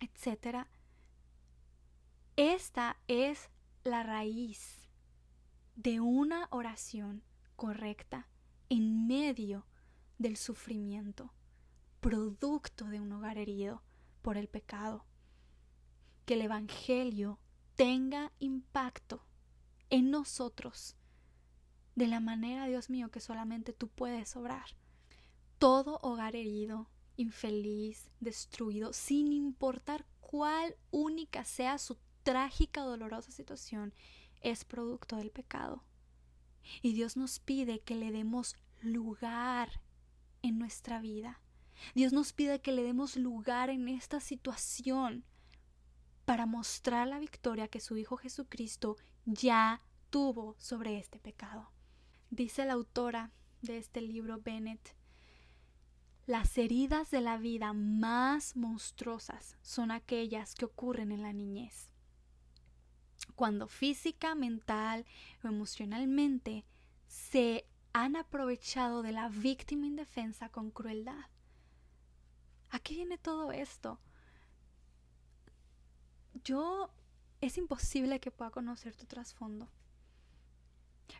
[0.00, 0.66] etc.
[2.36, 3.50] Esta es
[3.84, 4.88] la raíz
[5.76, 7.22] de una oración
[7.54, 8.28] correcta
[8.68, 9.66] en medio
[10.18, 11.32] del sufrimiento,
[12.00, 13.82] producto de un hogar herido
[14.22, 15.04] por el pecado.
[16.24, 17.38] Que el Evangelio
[17.76, 19.25] tenga impacto
[19.90, 20.96] en nosotros
[21.94, 24.76] de la manera, Dios mío, que solamente tú puedes obrar.
[25.58, 33.94] Todo hogar herido, infeliz, destruido, sin importar cuál única sea su trágica dolorosa situación,
[34.42, 35.82] es producto del pecado.
[36.82, 39.80] Y Dios nos pide que le demos lugar
[40.42, 41.40] en nuestra vida
[41.94, 45.24] Dios nos pide que le demos lugar en esta situación
[46.24, 48.96] para mostrar la victoria que su Hijo Jesucristo
[49.26, 51.70] ya tuvo sobre este pecado.
[52.30, 54.94] Dice la autora de este libro, Bennett,
[56.26, 61.90] las heridas de la vida más monstruosas son aquellas que ocurren en la niñez,
[63.34, 65.04] cuando física, mental
[65.44, 66.64] o emocionalmente
[67.06, 71.26] se han aprovechado de la víctima indefensa con crueldad.
[72.70, 74.00] ¿A qué viene todo esto?
[76.44, 76.90] Yo
[77.40, 79.68] es imposible que pueda conocer tu trasfondo.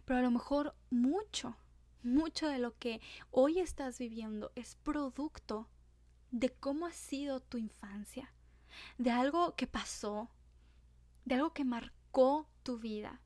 [0.05, 1.57] Pero a lo mejor mucho,
[2.03, 3.01] mucho de lo que
[3.31, 5.69] hoy estás viviendo es producto
[6.31, 8.33] de cómo ha sido tu infancia,
[8.99, 10.29] de algo que pasó,
[11.25, 13.21] de algo que marcó tu vida.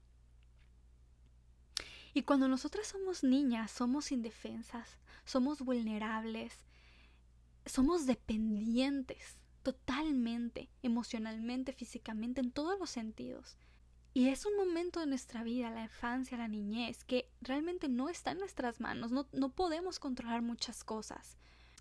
[2.12, 6.64] Y cuando nosotras somos niñas, somos indefensas, somos vulnerables,
[7.66, 13.57] somos dependientes totalmente, emocionalmente, físicamente, en todos los sentidos.
[14.12, 18.33] Y es un momento de nuestra vida, la infancia, la niñez, que realmente no está
[18.33, 21.37] en nuestras manos, no, no podemos controlar muchas cosas.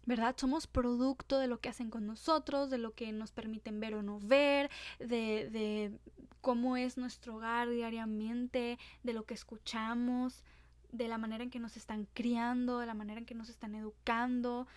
[0.05, 0.35] ¿verdad?
[0.37, 4.01] Somos producto de lo que hacen con nosotros, de lo que nos permiten ver o
[4.01, 5.99] no ver, de, de,
[6.41, 10.43] cómo es nuestro hogar diariamente, de lo que escuchamos,
[10.91, 13.75] de la manera en que nos están criando, de la manera en que nos están
[13.75, 14.67] educando,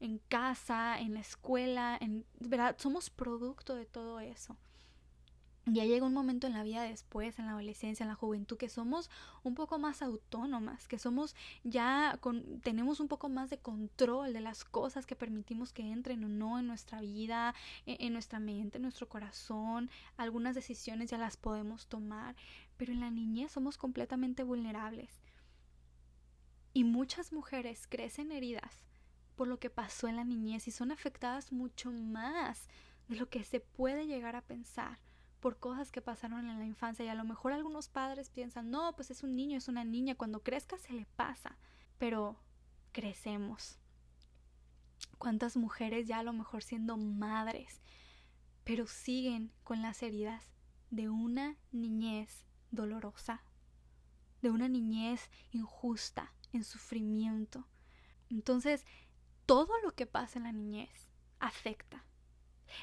[0.00, 4.56] en casa, en la escuela, en verdad somos producto de todo eso.
[5.66, 8.70] Ya llega un momento en la vida después, en la adolescencia, en la juventud, que
[8.70, 9.10] somos
[9.44, 14.40] un poco más autónomas, que somos ya con, tenemos un poco más de control de
[14.40, 18.78] las cosas que permitimos que entren o no en nuestra vida, en, en nuestra mente,
[18.78, 19.90] en nuestro corazón.
[20.16, 22.34] Algunas decisiones ya las podemos tomar,
[22.78, 25.20] pero en la niñez somos completamente vulnerables.
[26.72, 28.89] Y muchas mujeres crecen heridas
[29.40, 32.68] por lo que pasó en la niñez y son afectadas mucho más
[33.08, 34.98] de lo que se puede llegar a pensar
[35.40, 38.94] por cosas que pasaron en la infancia y a lo mejor algunos padres piensan, no,
[38.96, 41.56] pues es un niño, es una niña, cuando crezca se le pasa,
[41.96, 42.38] pero
[42.92, 43.78] crecemos.
[45.16, 47.80] ¿Cuántas mujeres ya a lo mejor siendo madres,
[48.62, 50.50] pero siguen con las heridas
[50.90, 53.42] de una niñez dolorosa,
[54.42, 57.66] de una niñez injusta, en sufrimiento?
[58.28, 58.84] Entonces,
[59.50, 61.10] todo lo que pasa en la niñez
[61.40, 62.04] afecta.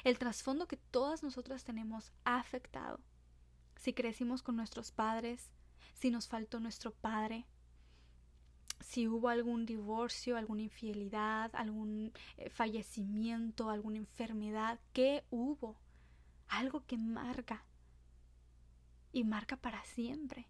[0.04, 3.00] El trasfondo que todas nosotras tenemos ha afectado.
[3.76, 5.50] Si crecimos con nuestros padres,
[5.94, 7.46] si nos faltó nuestro padre,
[8.80, 15.80] si hubo algún divorcio, alguna infidelidad, algún eh, fallecimiento, alguna enfermedad, ¿qué hubo?
[16.48, 17.64] Algo que marca
[19.10, 20.46] y marca para siempre.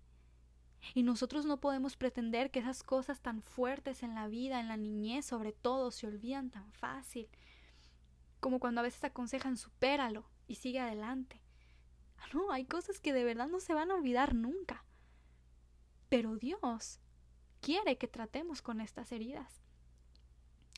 [0.94, 4.76] Y nosotros no podemos pretender que esas cosas tan fuertes en la vida, en la
[4.76, 7.28] niñez sobre todo, se olvidan tan fácil.
[8.40, 11.40] Como cuando a veces aconsejan supéralo y sigue adelante.
[12.32, 14.84] No, hay cosas que de verdad no se van a olvidar nunca.
[16.08, 17.00] Pero Dios
[17.60, 19.62] quiere que tratemos con estas heridas.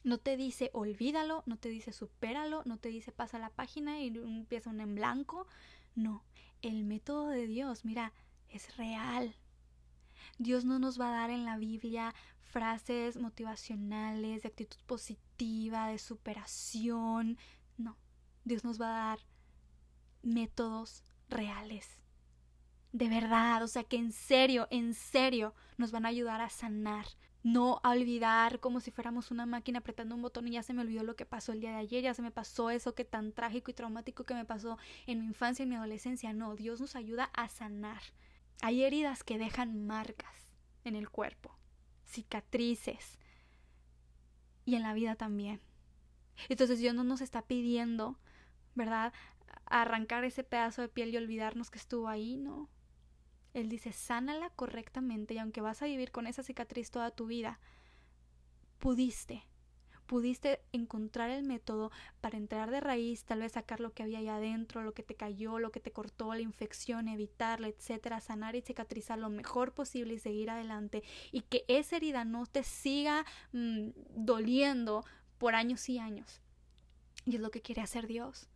[0.03, 4.07] No te dice olvídalo, no te dice supéralo, no te dice pasa la página y
[4.07, 5.47] empieza un en blanco.
[5.95, 6.25] No,
[6.63, 8.13] el método de Dios, mira,
[8.49, 9.35] es real,
[10.39, 12.15] Dios no nos va a dar en la Biblia
[12.51, 17.39] frases motivacionales, de actitud positiva, de superación.
[17.77, 17.97] No,
[18.45, 19.19] Dios nos va a dar
[20.23, 22.01] métodos reales.
[22.93, 27.07] De verdad, o sea que en serio, en serio nos van a ayudar a sanar,
[27.45, 30.83] no a olvidar como si fuéramos una máquina apretando un botón y ya se me
[30.83, 33.33] olvidó lo que pasó el día de ayer, ya se me pasó eso que tan
[33.33, 34.77] trágico y traumático que me pasó
[35.07, 36.33] en mi infancia y en mi adolescencia.
[36.33, 38.03] No, Dios nos ayuda a sanar.
[38.63, 40.55] Hay heridas que dejan marcas
[40.85, 41.57] en el cuerpo,
[42.05, 43.19] cicatrices
[44.65, 45.61] y en la vida también.
[46.49, 48.19] Entonces Dios no nos está pidiendo,
[48.75, 49.13] ¿verdad?
[49.67, 52.69] Arrancar ese pedazo de piel y olvidarnos que estuvo ahí, no.
[53.53, 57.59] Él dice, sánala correctamente y aunque vas a vivir con esa cicatriz toda tu vida,
[58.79, 59.45] pudiste,
[60.11, 64.27] pudiste encontrar el método para entrar de raíz, tal vez sacar lo que había ahí
[64.27, 68.61] adentro, lo que te cayó, lo que te cortó, la infección, evitarla, etcétera, sanar y
[68.61, 73.91] cicatrizar lo mejor posible y seguir adelante y que esa herida no te siga mm,
[74.17, 75.05] doliendo
[75.39, 76.41] por años y años.
[77.25, 78.49] Y es lo que quiere hacer Dios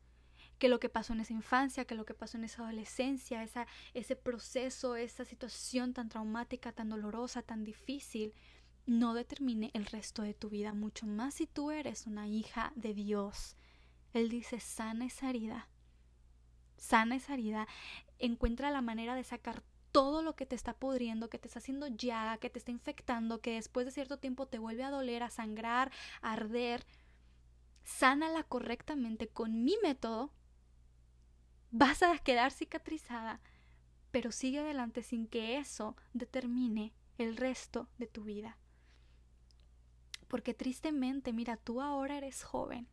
[0.59, 3.67] que lo que pasó en esa infancia, que lo que pasó en esa adolescencia, esa,
[3.93, 8.33] ese proceso, esa situación tan traumática, tan dolorosa, tan difícil,
[8.87, 12.95] no determine el resto de tu vida, mucho más si tú eres una hija de
[12.95, 13.57] Dios.
[14.13, 15.69] Él dice, sana esa herida,
[16.77, 17.67] sana esa herida,
[18.19, 21.87] encuentra la manera de sacar todo lo que te está pudriendo, que te está haciendo
[21.87, 25.31] llaga, que te está infectando, que después de cierto tiempo te vuelve a doler, a
[25.31, 26.85] sangrar, a arder.
[27.85, 30.33] Sánala correctamente con mi método
[31.71, 33.41] vas a quedar cicatrizada,
[34.11, 38.59] pero sigue adelante sin que eso determine el resto de tu vida.
[40.29, 42.89] Porque tristemente, mira, tú ahora eres joven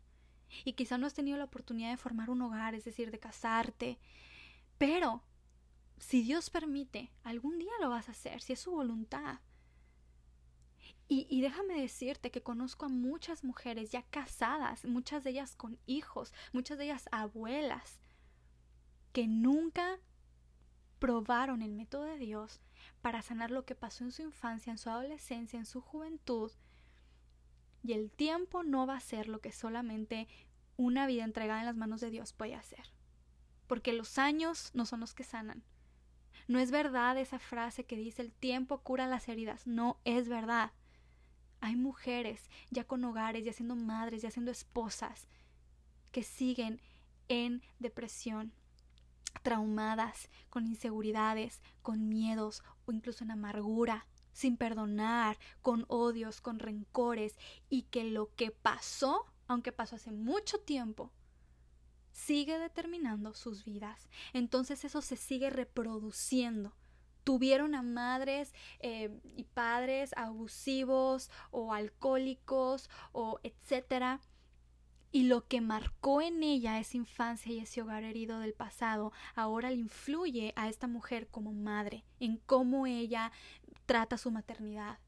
[0.65, 3.99] y quizá no has tenido la oportunidad de formar un hogar, es decir, de casarte,
[4.77, 5.23] pero
[5.97, 9.39] si Dios permite, algún día lo vas a hacer, si es su voluntad.
[11.07, 15.77] Y, y, déjame decirte que conozco a muchas mujeres ya casadas, muchas de ellas con
[15.86, 17.99] hijos, muchas de ellas abuelas,
[19.11, 19.99] que nunca
[20.99, 22.61] probaron el método de Dios
[23.01, 26.51] para sanar lo que pasó en su infancia, en su adolescencia, en su juventud.
[27.84, 30.27] Y el tiempo no va a ser lo que solamente
[30.77, 32.91] una vida entregada en las manos de Dios puede hacer.
[33.67, 35.63] Porque los años no son los que sanan.
[36.47, 39.65] No es verdad esa frase que dice el tiempo cura las heridas.
[39.67, 40.71] No es verdad.
[41.59, 45.27] Hay mujeres ya con hogares, ya siendo madres, ya siendo esposas,
[46.11, 46.82] que siguen
[47.27, 48.51] en depresión,
[49.43, 57.38] traumadas, con inseguridades, con miedos o incluso en amargura, sin perdonar, con odios, con rencores,
[57.69, 61.11] y que lo que pasó, aunque pasó hace mucho tiempo,
[62.11, 64.09] sigue determinando sus vidas.
[64.34, 66.75] Entonces eso se sigue reproduciendo.
[67.23, 74.21] Tuvieron a madres eh, y padres abusivos o alcohólicos o etcétera
[75.13, 79.69] y lo que marcó en ella esa infancia y ese hogar herido del pasado ahora
[79.69, 83.32] le influye a esta mujer como madre, en cómo ella
[83.91, 84.99] trata su maternidad.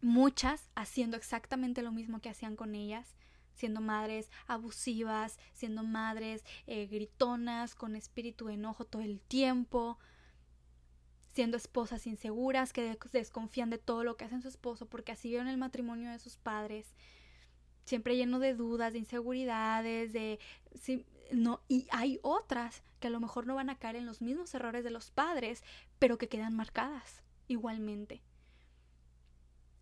[0.00, 3.16] Muchas haciendo exactamente lo mismo que hacían con ellas,
[3.54, 9.98] siendo madres abusivas, siendo madres eh, gritonas, con espíritu de enojo todo el tiempo,
[11.32, 15.48] siendo esposas inseguras que desconfían de todo lo que hacen su esposo porque así vieron
[15.48, 16.94] el matrimonio de sus padres
[17.84, 20.38] siempre lleno de dudas, de inseguridades, de
[21.32, 24.54] no y hay otras que a lo mejor no van a caer en los mismos
[24.54, 25.64] errores de los padres,
[25.98, 28.22] pero que quedan marcadas igualmente.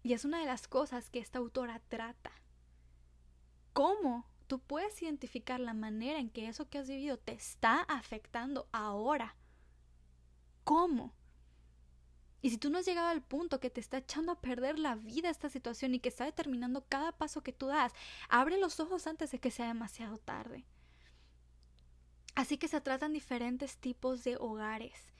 [0.03, 2.33] Y es una de las cosas que esta autora trata.
[3.73, 8.69] ¿Cómo tú puedes identificar la manera en que eso que has vivido te está afectando
[8.73, 9.37] ahora?
[10.65, 11.13] ¿Cómo?
[12.41, 14.95] Y si tú no has llegado al punto que te está echando a perder la
[14.95, 17.93] vida esta situación y que está determinando cada paso que tú das,
[18.29, 20.65] abre los ojos antes de que sea demasiado tarde.
[22.35, 25.13] Así que se tratan diferentes tipos de hogares.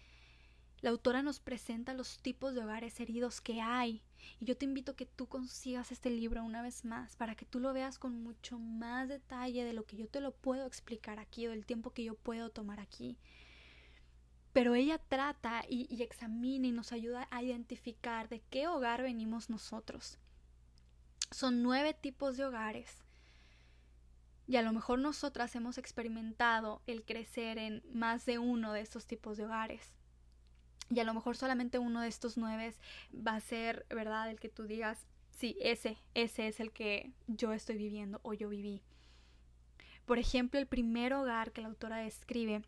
[0.81, 4.03] La autora nos presenta los tipos de hogares heridos que hay.
[4.41, 7.45] Y yo te invito a que tú consigas este libro una vez más para que
[7.45, 11.19] tú lo veas con mucho más detalle de lo que yo te lo puedo explicar
[11.19, 13.17] aquí o del tiempo que yo puedo tomar aquí
[14.59, 20.19] pero ella trata y, examina y nos ayuda a identificar de qué hogar venimos nosotros.
[21.31, 23.05] Son nueve tipos de hogares.
[24.49, 29.07] Y a lo mejor nosotras hemos experimentado el crecer en más de uno de estos
[29.07, 29.98] tipos de hogares.
[30.91, 32.75] Y a lo mejor solamente uno de estos nueve
[33.15, 34.31] va a ser, ¿verdad?
[34.31, 38.49] El que tú digas, sí, ese, ese es el que yo estoy viviendo o yo
[38.49, 38.83] viví.
[40.07, 42.63] Por ejemplo, el primer hogar que la autora describe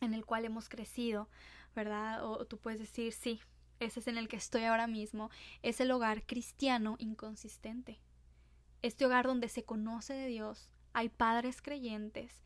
[0.00, 1.28] en el cual hemos crecido,
[1.74, 2.24] ¿verdad?
[2.24, 3.40] O tú puedes decir, sí,
[3.78, 5.30] ese es en el que estoy ahora mismo,
[5.62, 8.00] es el hogar cristiano inconsistente.
[8.80, 12.42] Este hogar donde se conoce de Dios, hay padres creyentes,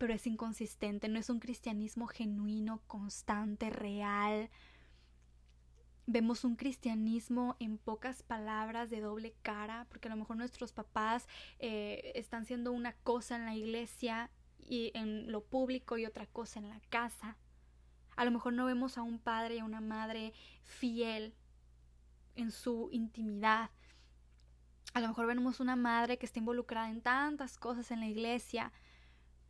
[0.00, 4.48] pero es inconsistente, no es un cristianismo genuino, constante, real.
[6.06, 11.28] Vemos un cristianismo en pocas palabras de doble cara, porque a lo mejor nuestros papás
[11.58, 16.60] eh, están haciendo una cosa en la iglesia y en lo público y otra cosa
[16.60, 17.36] en la casa.
[18.16, 20.32] A lo mejor no vemos a un padre y a una madre
[20.62, 21.34] fiel
[22.36, 23.68] en su intimidad.
[24.94, 28.72] A lo mejor vemos una madre que está involucrada en tantas cosas en la iglesia,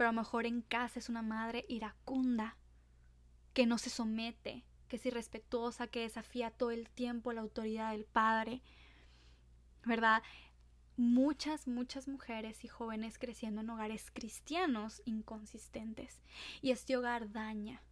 [0.01, 2.57] pero a lo mejor en casa es una madre iracunda,
[3.53, 8.07] que no se somete, que es irrespetuosa, que desafía todo el tiempo la autoridad del
[8.07, 8.63] padre.
[9.85, 10.23] ¿Verdad?
[10.97, 16.23] Muchas, muchas mujeres y jóvenes creciendo en hogares cristianos inconsistentes.
[16.63, 17.83] Y este hogar daña,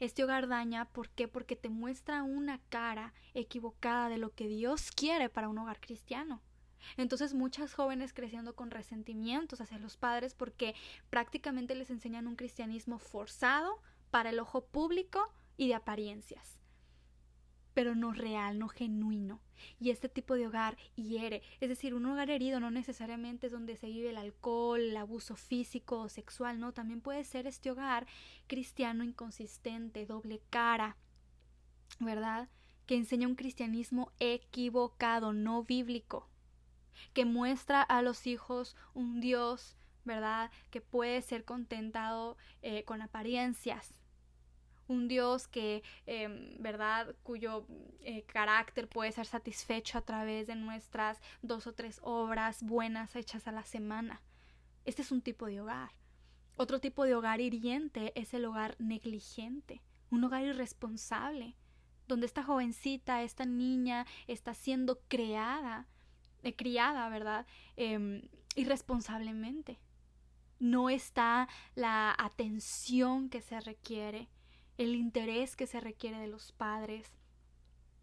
[0.00, 1.28] este hogar daña, ¿por qué?
[1.28, 6.42] Porque te muestra una cara equivocada de lo que Dios quiere para un hogar cristiano.
[6.96, 10.74] Entonces muchas jóvenes creciendo con resentimientos hacia los padres porque
[11.10, 13.80] prácticamente les enseñan un cristianismo forzado
[14.10, 16.62] para el ojo público y de apariencias
[17.74, 19.40] pero no real, no genuino.
[19.80, 21.42] Y este tipo de hogar hiere.
[21.60, 25.36] Es decir, un hogar herido no necesariamente es donde se vive el alcohol, el abuso
[25.36, 28.06] físico o sexual, no, también puede ser este hogar
[28.46, 30.96] cristiano inconsistente, doble cara,
[32.00, 32.48] ¿verdad?
[32.86, 36.28] Que enseña un cristianismo equivocado, no bíblico,
[37.12, 40.50] que muestra a los hijos un Dios, ¿verdad?
[40.70, 44.02] Que puede ser contentado eh, con apariencias,
[44.88, 47.66] un Dios que, em, ¿verdad?, cuyo
[48.00, 53.46] eh, carácter puede ser satisfecho a través de nuestras dos o tres obras buenas hechas
[53.48, 54.20] a la semana.
[54.84, 55.90] Este es un tipo de hogar.
[56.56, 61.56] Otro tipo de hogar hiriente es el hogar negligente, un hogar irresponsable,
[62.06, 65.86] donde esta jovencita, esta niña está siendo creada,
[66.56, 68.22] criada, ¿verdad?, em,
[68.56, 69.78] irresponsablemente.
[70.58, 74.28] No está la atención que se requiere
[74.78, 77.12] el interés que se requiere de los padres.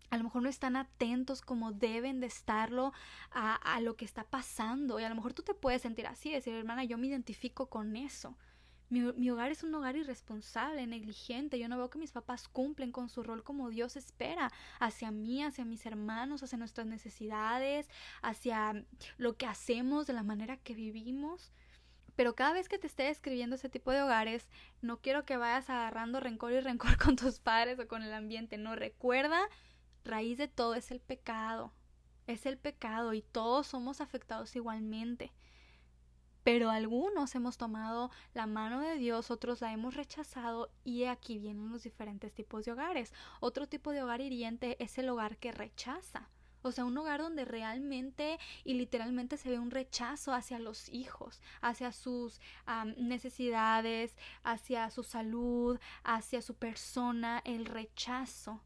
[0.10, 2.94] A lo mejor no están atentos como deben de estarlo
[3.32, 5.00] a, lo que está pasando.
[5.00, 7.96] Y a lo mejor tú te puedes sentir así, decir, hermana, yo me identifico con
[7.96, 8.36] eso.
[8.90, 11.60] Mi, mi, hogar es un hogar irresponsable, negligente.
[11.60, 15.44] Yo no veo que mis papás cumplen con su rol como Dios espera hacia mí,
[15.44, 17.88] hacia mis hermanos, hacia nuestras necesidades,
[18.22, 18.84] hacia
[19.18, 21.52] lo que hacemos, de la manera que vivimos.
[22.20, 24.50] Pero cada vez que te esté escribiendo ese tipo de hogares,
[24.82, 28.58] no quiero que vayas agarrando rencor y rencor con tus padres o con el ambiente.
[28.58, 29.40] No, recuerda,
[30.04, 31.72] raíz de todo es el pecado.
[32.28, 35.32] Es el pecado y todos somos afectados igualmente.
[36.44, 41.72] Pero algunos hemos tomado la mano de Dios, otros la hemos rechazado y aquí vienen
[41.72, 43.14] los diferentes tipos de hogares.
[43.40, 46.30] Otro tipo de hogar hiriente es el hogar que rechaza.
[46.62, 51.42] O sea, un hogar donde realmente y literalmente se ve un rechazo hacia los hijos,
[51.62, 52.42] hacia sus
[52.98, 58.62] necesidades, hacia su salud, hacia su persona, el rechazo,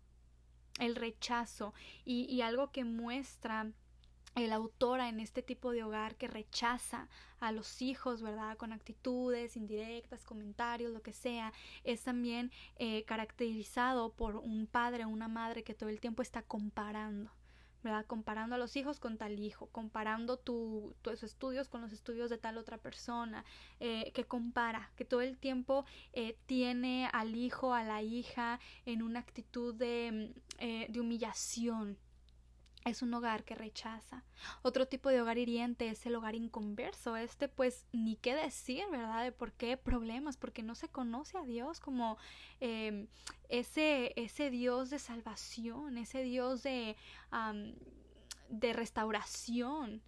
[0.79, 1.73] el rechazo.
[2.03, 3.71] Y, y algo que muestra
[4.35, 7.07] el autora en este tipo de hogar que rechaza
[7.47, 8.57] a los hijos, ¿verdad?
[8.57, 11.51] Con actitudes indirectas, comentarios, lo que sea,
[11.83, 16.41] es también eh, caracterizado por un padre o una madre que todo el tiempo está
[16.41, 17.31] comparando.
[17.83, 18.05] ¿verdad?
[18.05, 22.37] Comparando a los hijos con tal hijo, comparando tu, tus estudios con los estudios de
[22.37, 23.43] tal otra persona,
[23.81, 29.03] eh, que compara, que todo el tiempo eh, tiene al hijo, a la hija en
[29.03, 31.97] una actitud de, mm, eh, de humillación,
[32.85, 34.23] es un hogar que rechaza.
[34.61, 37.15] Otro tipo de hogar hiriente es el hogar inconverso.
[37.15, 39.23] Este pues ni qué decir, ¿verdad?
[39.23, 42.17] De por qué problemas, porque no se conoce a Dios como
[42.59, 43.07] em,
[43.49, 46.95] ese, ese Dios de salvación, ese Dios de,
[48.49, 50.01] de restauración,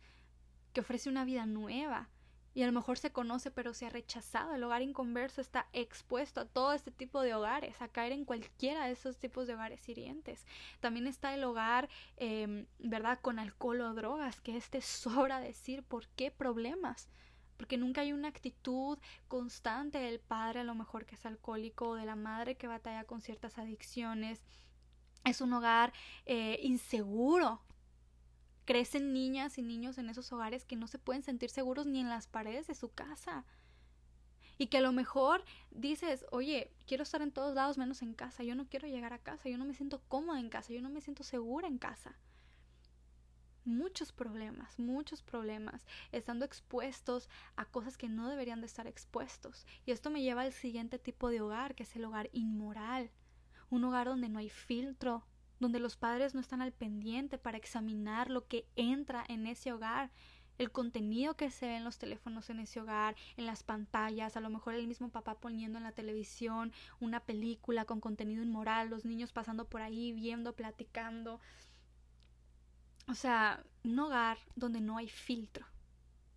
[0.73, 2.09] que ofrece una vida nueva
[2.55, 4.55] y a lo mejor se conoce pero se ha rechazado.
[4.55, 8.85] El hogar inconverso está expuesto a todo este tipo de hogares, a caer en cualquiera
[8.85, 10.47] de esos tipos de hogares hirientes.
[10.79, 16.07] También está el hogar, em, ¿verdad?, con alcohol o drogas, que este sobra decir por
[16.07, 17.09] qué problemas.
[17.57, 18.97] Porque nunca hay una actitud
[19.27, 23.03] constante del padre, a lo mejor que es alcohólico, o de la madre que batalla
[23.03, 24.43] con ciertas adicciones.
[25.25, 25.91] Es un hogar
[26.25, 27.61] eh, inseguro,
[28.65, 32.09] Crecen niñas y niños en esos hogares que no se pueden sentir seguros ni en
[32.09, 33.45] las paredes de su casa.
[34.57, 38.43] Y que a lo mejor dices, oye, quiero estar en todos lados menos en casa,
[38.43, 40.89] yo no quiero llegar a casa, yo no me siento cómoda en casa, yo no
[40.89, 42.17] me siento segura en casa.
[43.65, 49.65] Muchos problemas, muchos problemas, estando expuestos a cosas que no deberían de estar expuestos.
[49.85, 53.11] Y esto me lleva al siguiente tipo de hogar, que es el hogar inmoral.
[53.69, 55.25] Un hogar donde no hay filtro,
[55.65, 60.11] donde los padres no están al pendiente para examinar lo que entra en ese hogar,
[60.59, 64.41] el contenido que se ve en los teléfonos en ese hogar, en las pantallas, a
[64.41, 69.05] lo mejor el mismo papá poniendo en la televisión una película con contenido inmoral, los
[69.05, 71.39] niños pasando por ahí, viendo, platicando.
[73.07, 75.65] O sea, un hogar donde no hay filtro,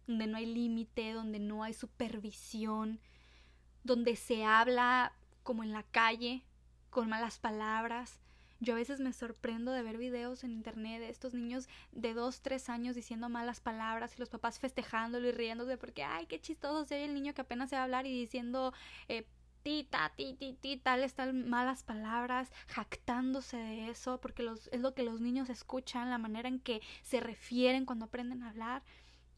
[0.06, 2.98] donde no hay límite, donde no hay supervisión,
[3.84, 5.12] donde se habla
[5.42, 6.46] como en la calle,
[6.88, 8.22] con malas palabras,
[8.60, 12.40] yo a veces me sorprendo de ver videos en internet de estos niños de dos,
[12.40, 16.84] tres años diciendo malas palabras y los papás festejándolo y riéndose porque, ay, qué chistoso
[16.84, 18.72] se oye el niño que apenas se va a hablar y diciendo
[19.08, 19.26] eh,
[19.62, 25.02] tita, ti, ti, ti, tal, malas palabras, jactándose de eso, porque los, es lo que
[25.02, 28.82] los niños escuchan, la manera en que se refieren cuando aprenden a hablar.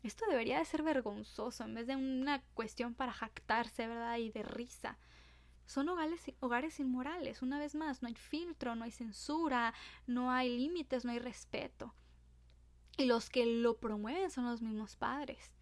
[0.02, 4.16] Esto debería de ser vergonzoso en vez de una cuestión para jactarse, ¿verdad?
[4.16, 4.98] Y de risa
[5.70, 7.42] son hogares, hogares inmorales.
[7.42, 9.72] Una vez más, no hay filtro, no hay censura,
[10.04, 11.94] no hay límites, no hay respeto.
[12.96, 15.54] Y los que lo promueven son los mismos padres.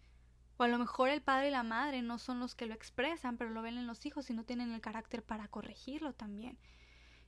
[0.57, 3.37] O a lo mejor el padre y la madre no son los que lo expresan,
[3.37, 6.57] pero lo ven en los hijos y no tienen el carácter para corregirlo también.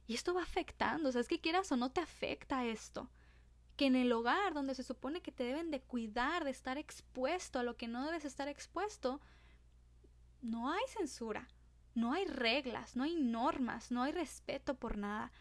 [0.08, 3.12] Y esto va afectando, o sea, es que quieras o no te afecta esto.
[3.78, 7.60] Que en el hogar, donde se supone que te deben de cuidar, de estar expuesto
[7.60, 9.22] a lo que no debes estar expuesto,
[10.42, 11.48] no hay censura.
[11.94, 15.32] No hay reglas, no hay normas, no hay respeto por nada.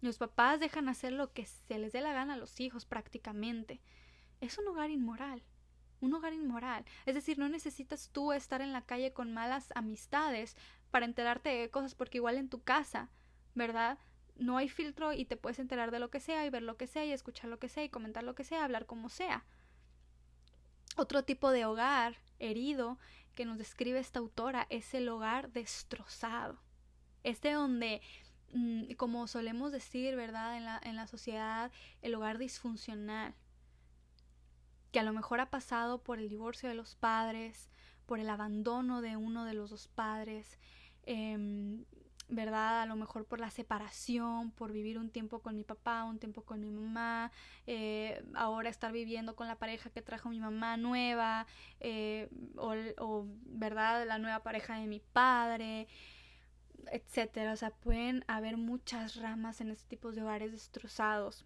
[0.00, 3.80] Los papás dejan hacer lo que se les dé la gana a los hijos prácticamente.
[4.40, 5.42] Es un hogar inmoral,
[6.00, 6.84] un hogar inmoral.
[7.06, 10.56] Es decir, no necesitas tú estar en la calle con malas amistades
[10.90, 13.08] para enterarte de cosas porque igual en tu casa,
[13.54, 13.98] ¿verdad?
[14.36, 16.86] No hay filtro y te puedes enterar de lo que sea y ver lo que
[16.88, 19.44] sea y escuchar lo que sea y comentar lo que sea, hablar como sea.
[20.96, 22.98] Otro tipo de hogar herido
[23.34, 26.60] que nos describe esta autora es el hogar destrozado.
[27.22, 28.00] Este donde,
[28.52, 30.56] mm, como solemos decir, ¿verdad?
[30.56, 31.70] En la, en la sociedad,
[32.02, 33.34] el hogar disfuncional,
[34.92, 37.68] que a lo mejor ha pasado por el divorcio de los padres,
[38.06, 40.58] por el abandono de uno de los dos padres,
[41.04, 41.84] eh,
[42.28, 42.82] ¿verdad?
[42.82, 46.42] A lo mejor por la separación, por vivir un tiempo con mi papá, un tiempo
[46.42, 47.30] con mi mamá,
[47.66, 51.46] eh, ahora estar viviendo con la pareja que trajo mi mamá nueva,
[51.80, 54.06] eh, o, ¿verdad?
[54.06, 55.86] La nueva pareja de mi padre,
[56.90, 57.52] etcétera.
[57.52, 61.44] O sea, pueden haber muchas ramas en este tipo de hogares destrozados.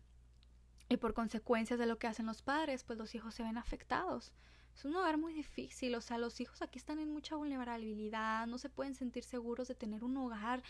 [0.89, 4.33] Y por consecuencias de lo que hacen los padres, pues los hijos se ven afectados.
[4.74, 8.58] Es un hogar muy difícil, o sea, los hijos aquí están en mucha vulnerabilidad, no
[8.58, 10.62] se pueden sentir seguros de tener un hogar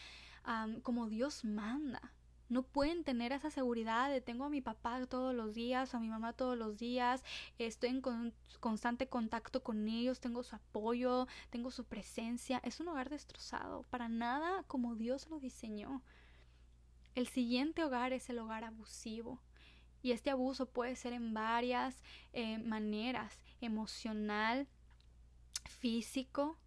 [0.83, 2.15] como Dios manda.
[2.49, 6.09] No pueden tener esa seguridad de tengo a mi papá todos los días, a mi
[6.09, 7.23] mamá todos los días,
[7.59, 12.63] estoy en constante contacto con ellos, tengo su apoyo, tengo su presencia.
[12.65, 16.03] Es un hogar destrozado, para nada como Dios lo diseñó.
[17.15, 19.43] El siguiente hogar es el hogar abusivo.
[20.03, 24.69] Y este abuso puede ser en varias eh, maneras emocional,
[25.65, 26.59] físico,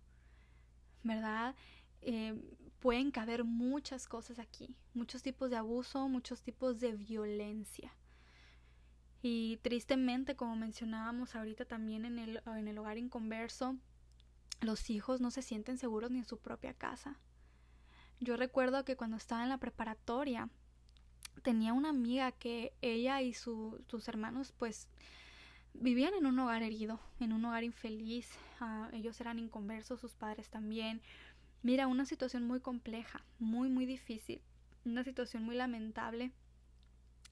[1.03, 1.55] ¿verdad?
[2.01, 2.35] Eh,
[2.79, 7.93] pueden caber muchas cosas aquí, muchos tipos de abuso, muchos tipos de violencia.
[9.21, 13.77] Y tristemente, como mencionábamos ahorita también en el, en el hogar inconverso,
[14.61, 17.19] los hijos no se sienten seguros ni en su propia casa.
[18.19, 20.49] Yo recuerdo que cuando estaba en la preparatoria,
[21.43, 24.87] tenía una amiga que ella y sus hermanos pues
[25.73, 28.29] vivían en un hogar herido, en un hogar infeliz,
[28.59, 31.01] ah, ellos eran inconversos, sus padres también.
[31.63, 34.41] Mira, una situación muy compleja, muy, muy difícil,
[34.85, 36.31] una situación muy lamentable.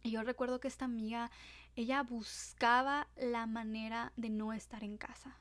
[0.03, 1.29] Y yo recuerdo que esta amiga,
[1.75, 5.37] ella buscaba la manera de no estar en casa.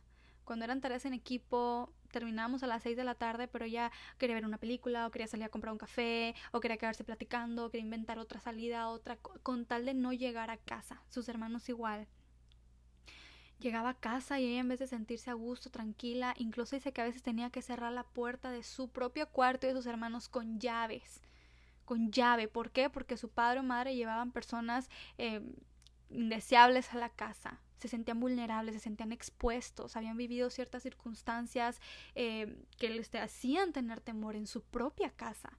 [0.48, 4.34] Cuando eran tareas en equipo, terminábamos a las 6 de la tarde, pero ella quería
[4.34, 7.70] ver una película, o quería salir a comprar un café, o quería quedarse platicando, o
[7.70, 11.02] quería inventar otra salida, otra, con tal de no llegar a casa.
[11.10, 12.08] Sus hermanos igual.
[13.58, 17.02] Llegaba a casa y ella en vez de sentirse a gusto, tranquila, incluso dice que
[17.02, 20.30] a veces tenía que cerrar la puerta de su propio cuarto y de sus hermanos
[20.30, 21.20] con llaves.
[21.84, 22.48] Con llave.
[22.48, 22.88] ¿Por qué?
[22.88, 24.88] Porque su padre o madre llevaban personas
[25.18, 25.42] eh,
[26.08, 27.60] indeseables a la casa.
[27.78, 31.80] Se sentían vulnerables, se sentían expuestos, habían vivido ciertas circunstancias
[32.14, 35.58] eh, que les hacían tener temor en su propia casa.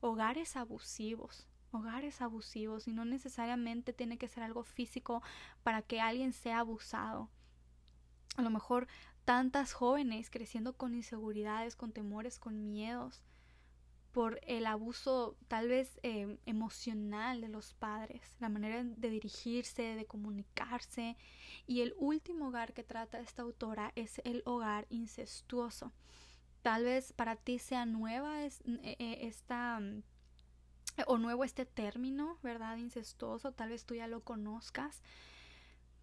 [0.00, 5.22] Hogares abusivos hogares abusivos y no necesariamente tiene que ser algo físico
[5.62, 7.28] para que alguien sea abusado.
[8.36, 8.88] A lo mejor
[9.24, 13.22] tantas jóvenes creciendo con inseguridades, con temores, con miedos
[14.12, 20.06] por el abuso tal vez eh, emocional de los padres, la manera de dirigirse, de
[20.06, 21.16] comunicarse.
[21.66, 25.92] Y el último hogar que trata esta autora es el hogar incestuoso.
[26.62, 29.80] Tal vez para ti sea nueva es, eh, eh, esta
[31.06, 32.76] o nuevo este término, ¿verdad?
[32.76, 35.02] Incestuoso, tal vez tú ya lo conozcas,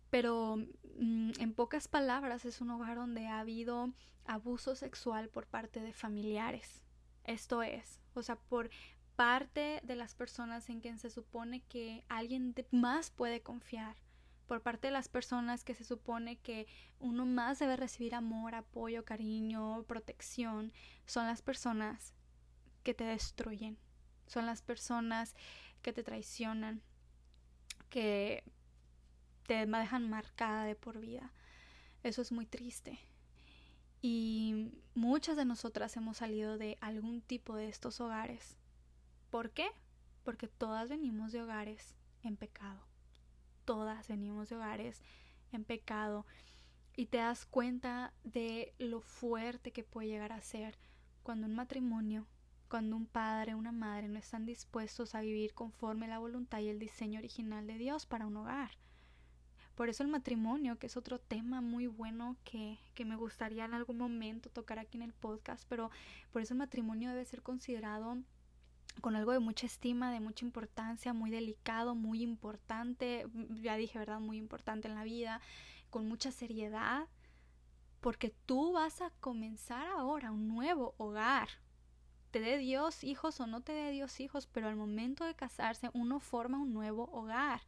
[0.09, 0.57] pero
[0.97, 3.91] mm, en pocas palabras es un hogar donde ha habido
[4.25, 6.81] abuso sexual por parte de familiares.
[7.27, 8.69] Esto es, o sea, por
[9.15, 13.97] parte de las personas en quien se supone que alguien más puede confiar,
[14.47, 16.67] por parte de las personas que se supone que
[16.99, 20.71] uno más debe recibir amor, apoyo, cariño, protección,
[21.05, 22.13] son las personas
[22.83, 23.77] que te destruyen,
[24.25, 25.35] son las personas
[25.81, 26.81] que te traicionan,
[27.89, 28.43] que
[29.47, 31.33] te dejan marcada de por vida.
[32.03, 32.99] Eso es muy triste.
[34.01, 38.57] Y muchas de nosotras hemos salido de algún tipo de estos hogares.
[39.29, 39.69] ¿Por qué?
[40.23, 42.81] Porque todas venimos de hogares en pecado.
[43.65, 45.01] Todas venimos de hogares
[45.51, 46.25] en pecado.
[46.95, 50.77] Y te das cuenta de lo fuerte que puede llegar a ser
[51.23, 52.25] cuando un matrimonio
[52.67, 56.79] cuando un padre una madre no están dispuestos a vivir conforme la voluntad y el
[56.79, 58.71] diseño original de Dios para un hogar.
[59.77, 63.75] Por eso el matrimonio, que es otro tema muy bueno que, que me gustaría en
[63.75, 65.91] algún momento tocar aquí en el podcast, pero
[66.31, 68.17] por eso el matrimonio debe ser considerado
[69.01, 73.27] con algo de mucha estima, de mucha importancia, muy delicado, muy importante,
[73.61, 74.19] ya dije, ¿verdad?
[74.19, 75.41] Muy importante en la vida,
[75.91, 77.05] con mucha seriedad,
[78.01, 81.49] porque tú vas a comenzar ahora un nuevo hogar,
[82.31, 85.91] te dé Dios hijos o no te dé Dios hijos, pero al momento de casarse
[85.93, 87.61] uno forma un nuevo hogar.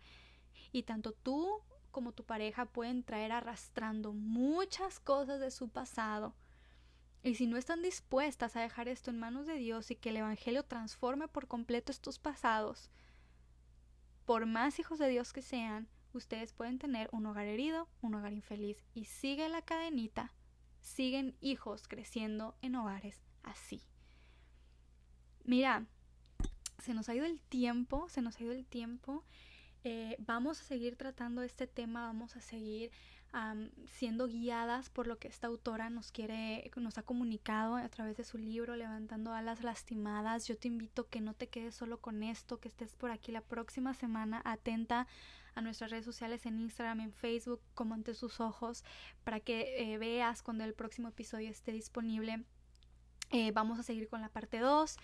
[0.71, 1.61] Y tanto tú
[1.99, 6.33] como tu pareja pueden traer arrastrando muchas cosas de su pasado.
[7.23, 10.15] Y si no están dispuestas a dejar esto en manos de Dios y que el
[10.15, 12.89] Evangelio transforme por completo estos pasados,
[14.23, 18.31] por más hijos de Dios que sean, ustedes pueden tener un hogar herido, un hogar
[18.31, 18.81] infeliz.
[18.93, 20.31] Y sigue la cadenita,
[20.79, 23.83] siguen hijos creciendo en hogares así.
[25.43, 25.85] Mira,
[26.81, 29.25] se nos ha ido el tiempo, se nos ha ido el tiempo.
[29.83, 32.91] Eh, vamos a seguir tratando este tema, vamos a seguir
[33.85, 38.23] siendo guiadas por lo que esta autora nos quiere, nos ha comunicado a través de
[38.23, 40.47] su libro Levantando alas lastimadas.
[40.47, 43.41] Yo te invito que no te quedes solo con esto, que estés por aquí la
[43.41, 45.05] próxima semana atenta
[45.53, 48.83] a nuestras redes sociales en Instagram, en Facebook, como ante sus ojos,
[49.23, 52.45] para que eh, veas cuando el próximo episodio esté disponible.
[53.31, 54.97] Eh, vamos a seguir con la parte 2.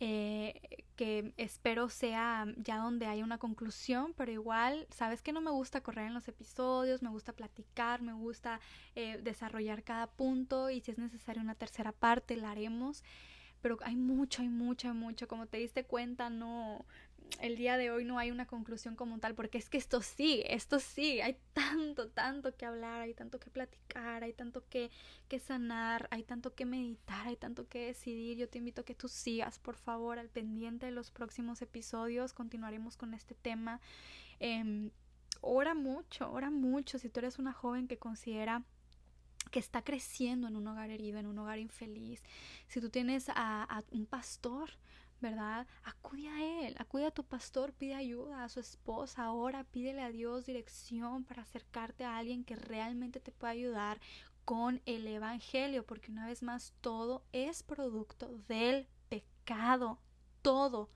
[0.00, 5.50] Eh, que espero sea ya donde haya una conclusión, pero igual, sabes que no me
[5.50, 8.60] gusta correr en los episodios, me gusta platicar, me gusta
[8.94, 13.02] eh, desarrollar cada punto y si es necesario una tercera parte, la haremos.
[13.60, 15.26] Pero hay mucho, hay mucho, hay mucho.
[15.26, 16.84] Como te diste cuenta, no,
[17.40, 20.42] el día de hoy no hay una conclusión como tal, porque es que esto sí,
[20.46, 24.90] esto sí, hay tanto, tanto que hablar, hay tanto que platicar, hay tanto que,
[25.28, 28.38] que sanar, hay tanto que meditar, hay tanto que decidir.
[28.38, 32.32] Yo te invito a que tú sigas, por favor, al pendiente de los próximos episodios,
[32.32, 33.80] continuaremos con este tema.
[34.40, 34.90] Eh,
[35.40, 38.62] ora mucho, ora mucho si tú eres una joven que considera
[39.50, 42.22] que está creciendo en un hogar herido, en un hogar infeliz,
[42.66, 44.70] si tú tienes a un pastor,
[45.24, 45.66] ¿verdad?
[45.84, 50.10] Acude a Él, acude a tu pastor, pide ayuda a su esposa, ahora pídele a
[50.10, 54.00] Dios dirección para acercarte a alguien que realmente te pueda ayudar
[54.44, 59.98] con el Evangelio, porque una vez más todo es producto del pecado,
[60.42, 60.90] todo,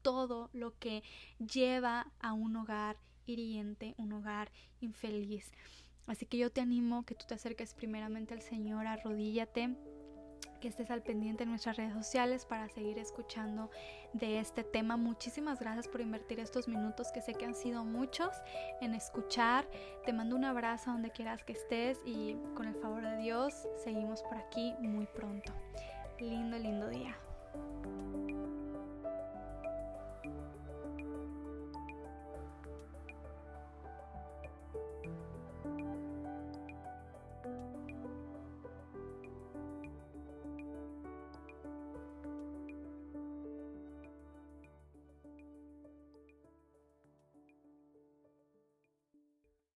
[0.00, 1.02] todo lo que
[1.40, 5.50] lleva a un hogar hiriente, un hogar infeliz.
[6.06, 9.76] Así que yo te animo que tú te acerques primeramente al Señor, arrodíllate
[10.62, 13.68] que estés al pendiente en nuestras redes sociales para seguir escuchando
[14.12, 14.96] de este tema.
[14.96, 18.30] Muchísimas gracias por invertir estos minutos que sé que han sido muchos
[18.80, 19.66] en escuchar.
[20.06, 24.22] Te mando un abrazo donde quieras que estés y con el favor de Dios seguimos
[24.22, 25.52] por aquí muy pronto.
[26.20, 27.16] Lindo, lindo día.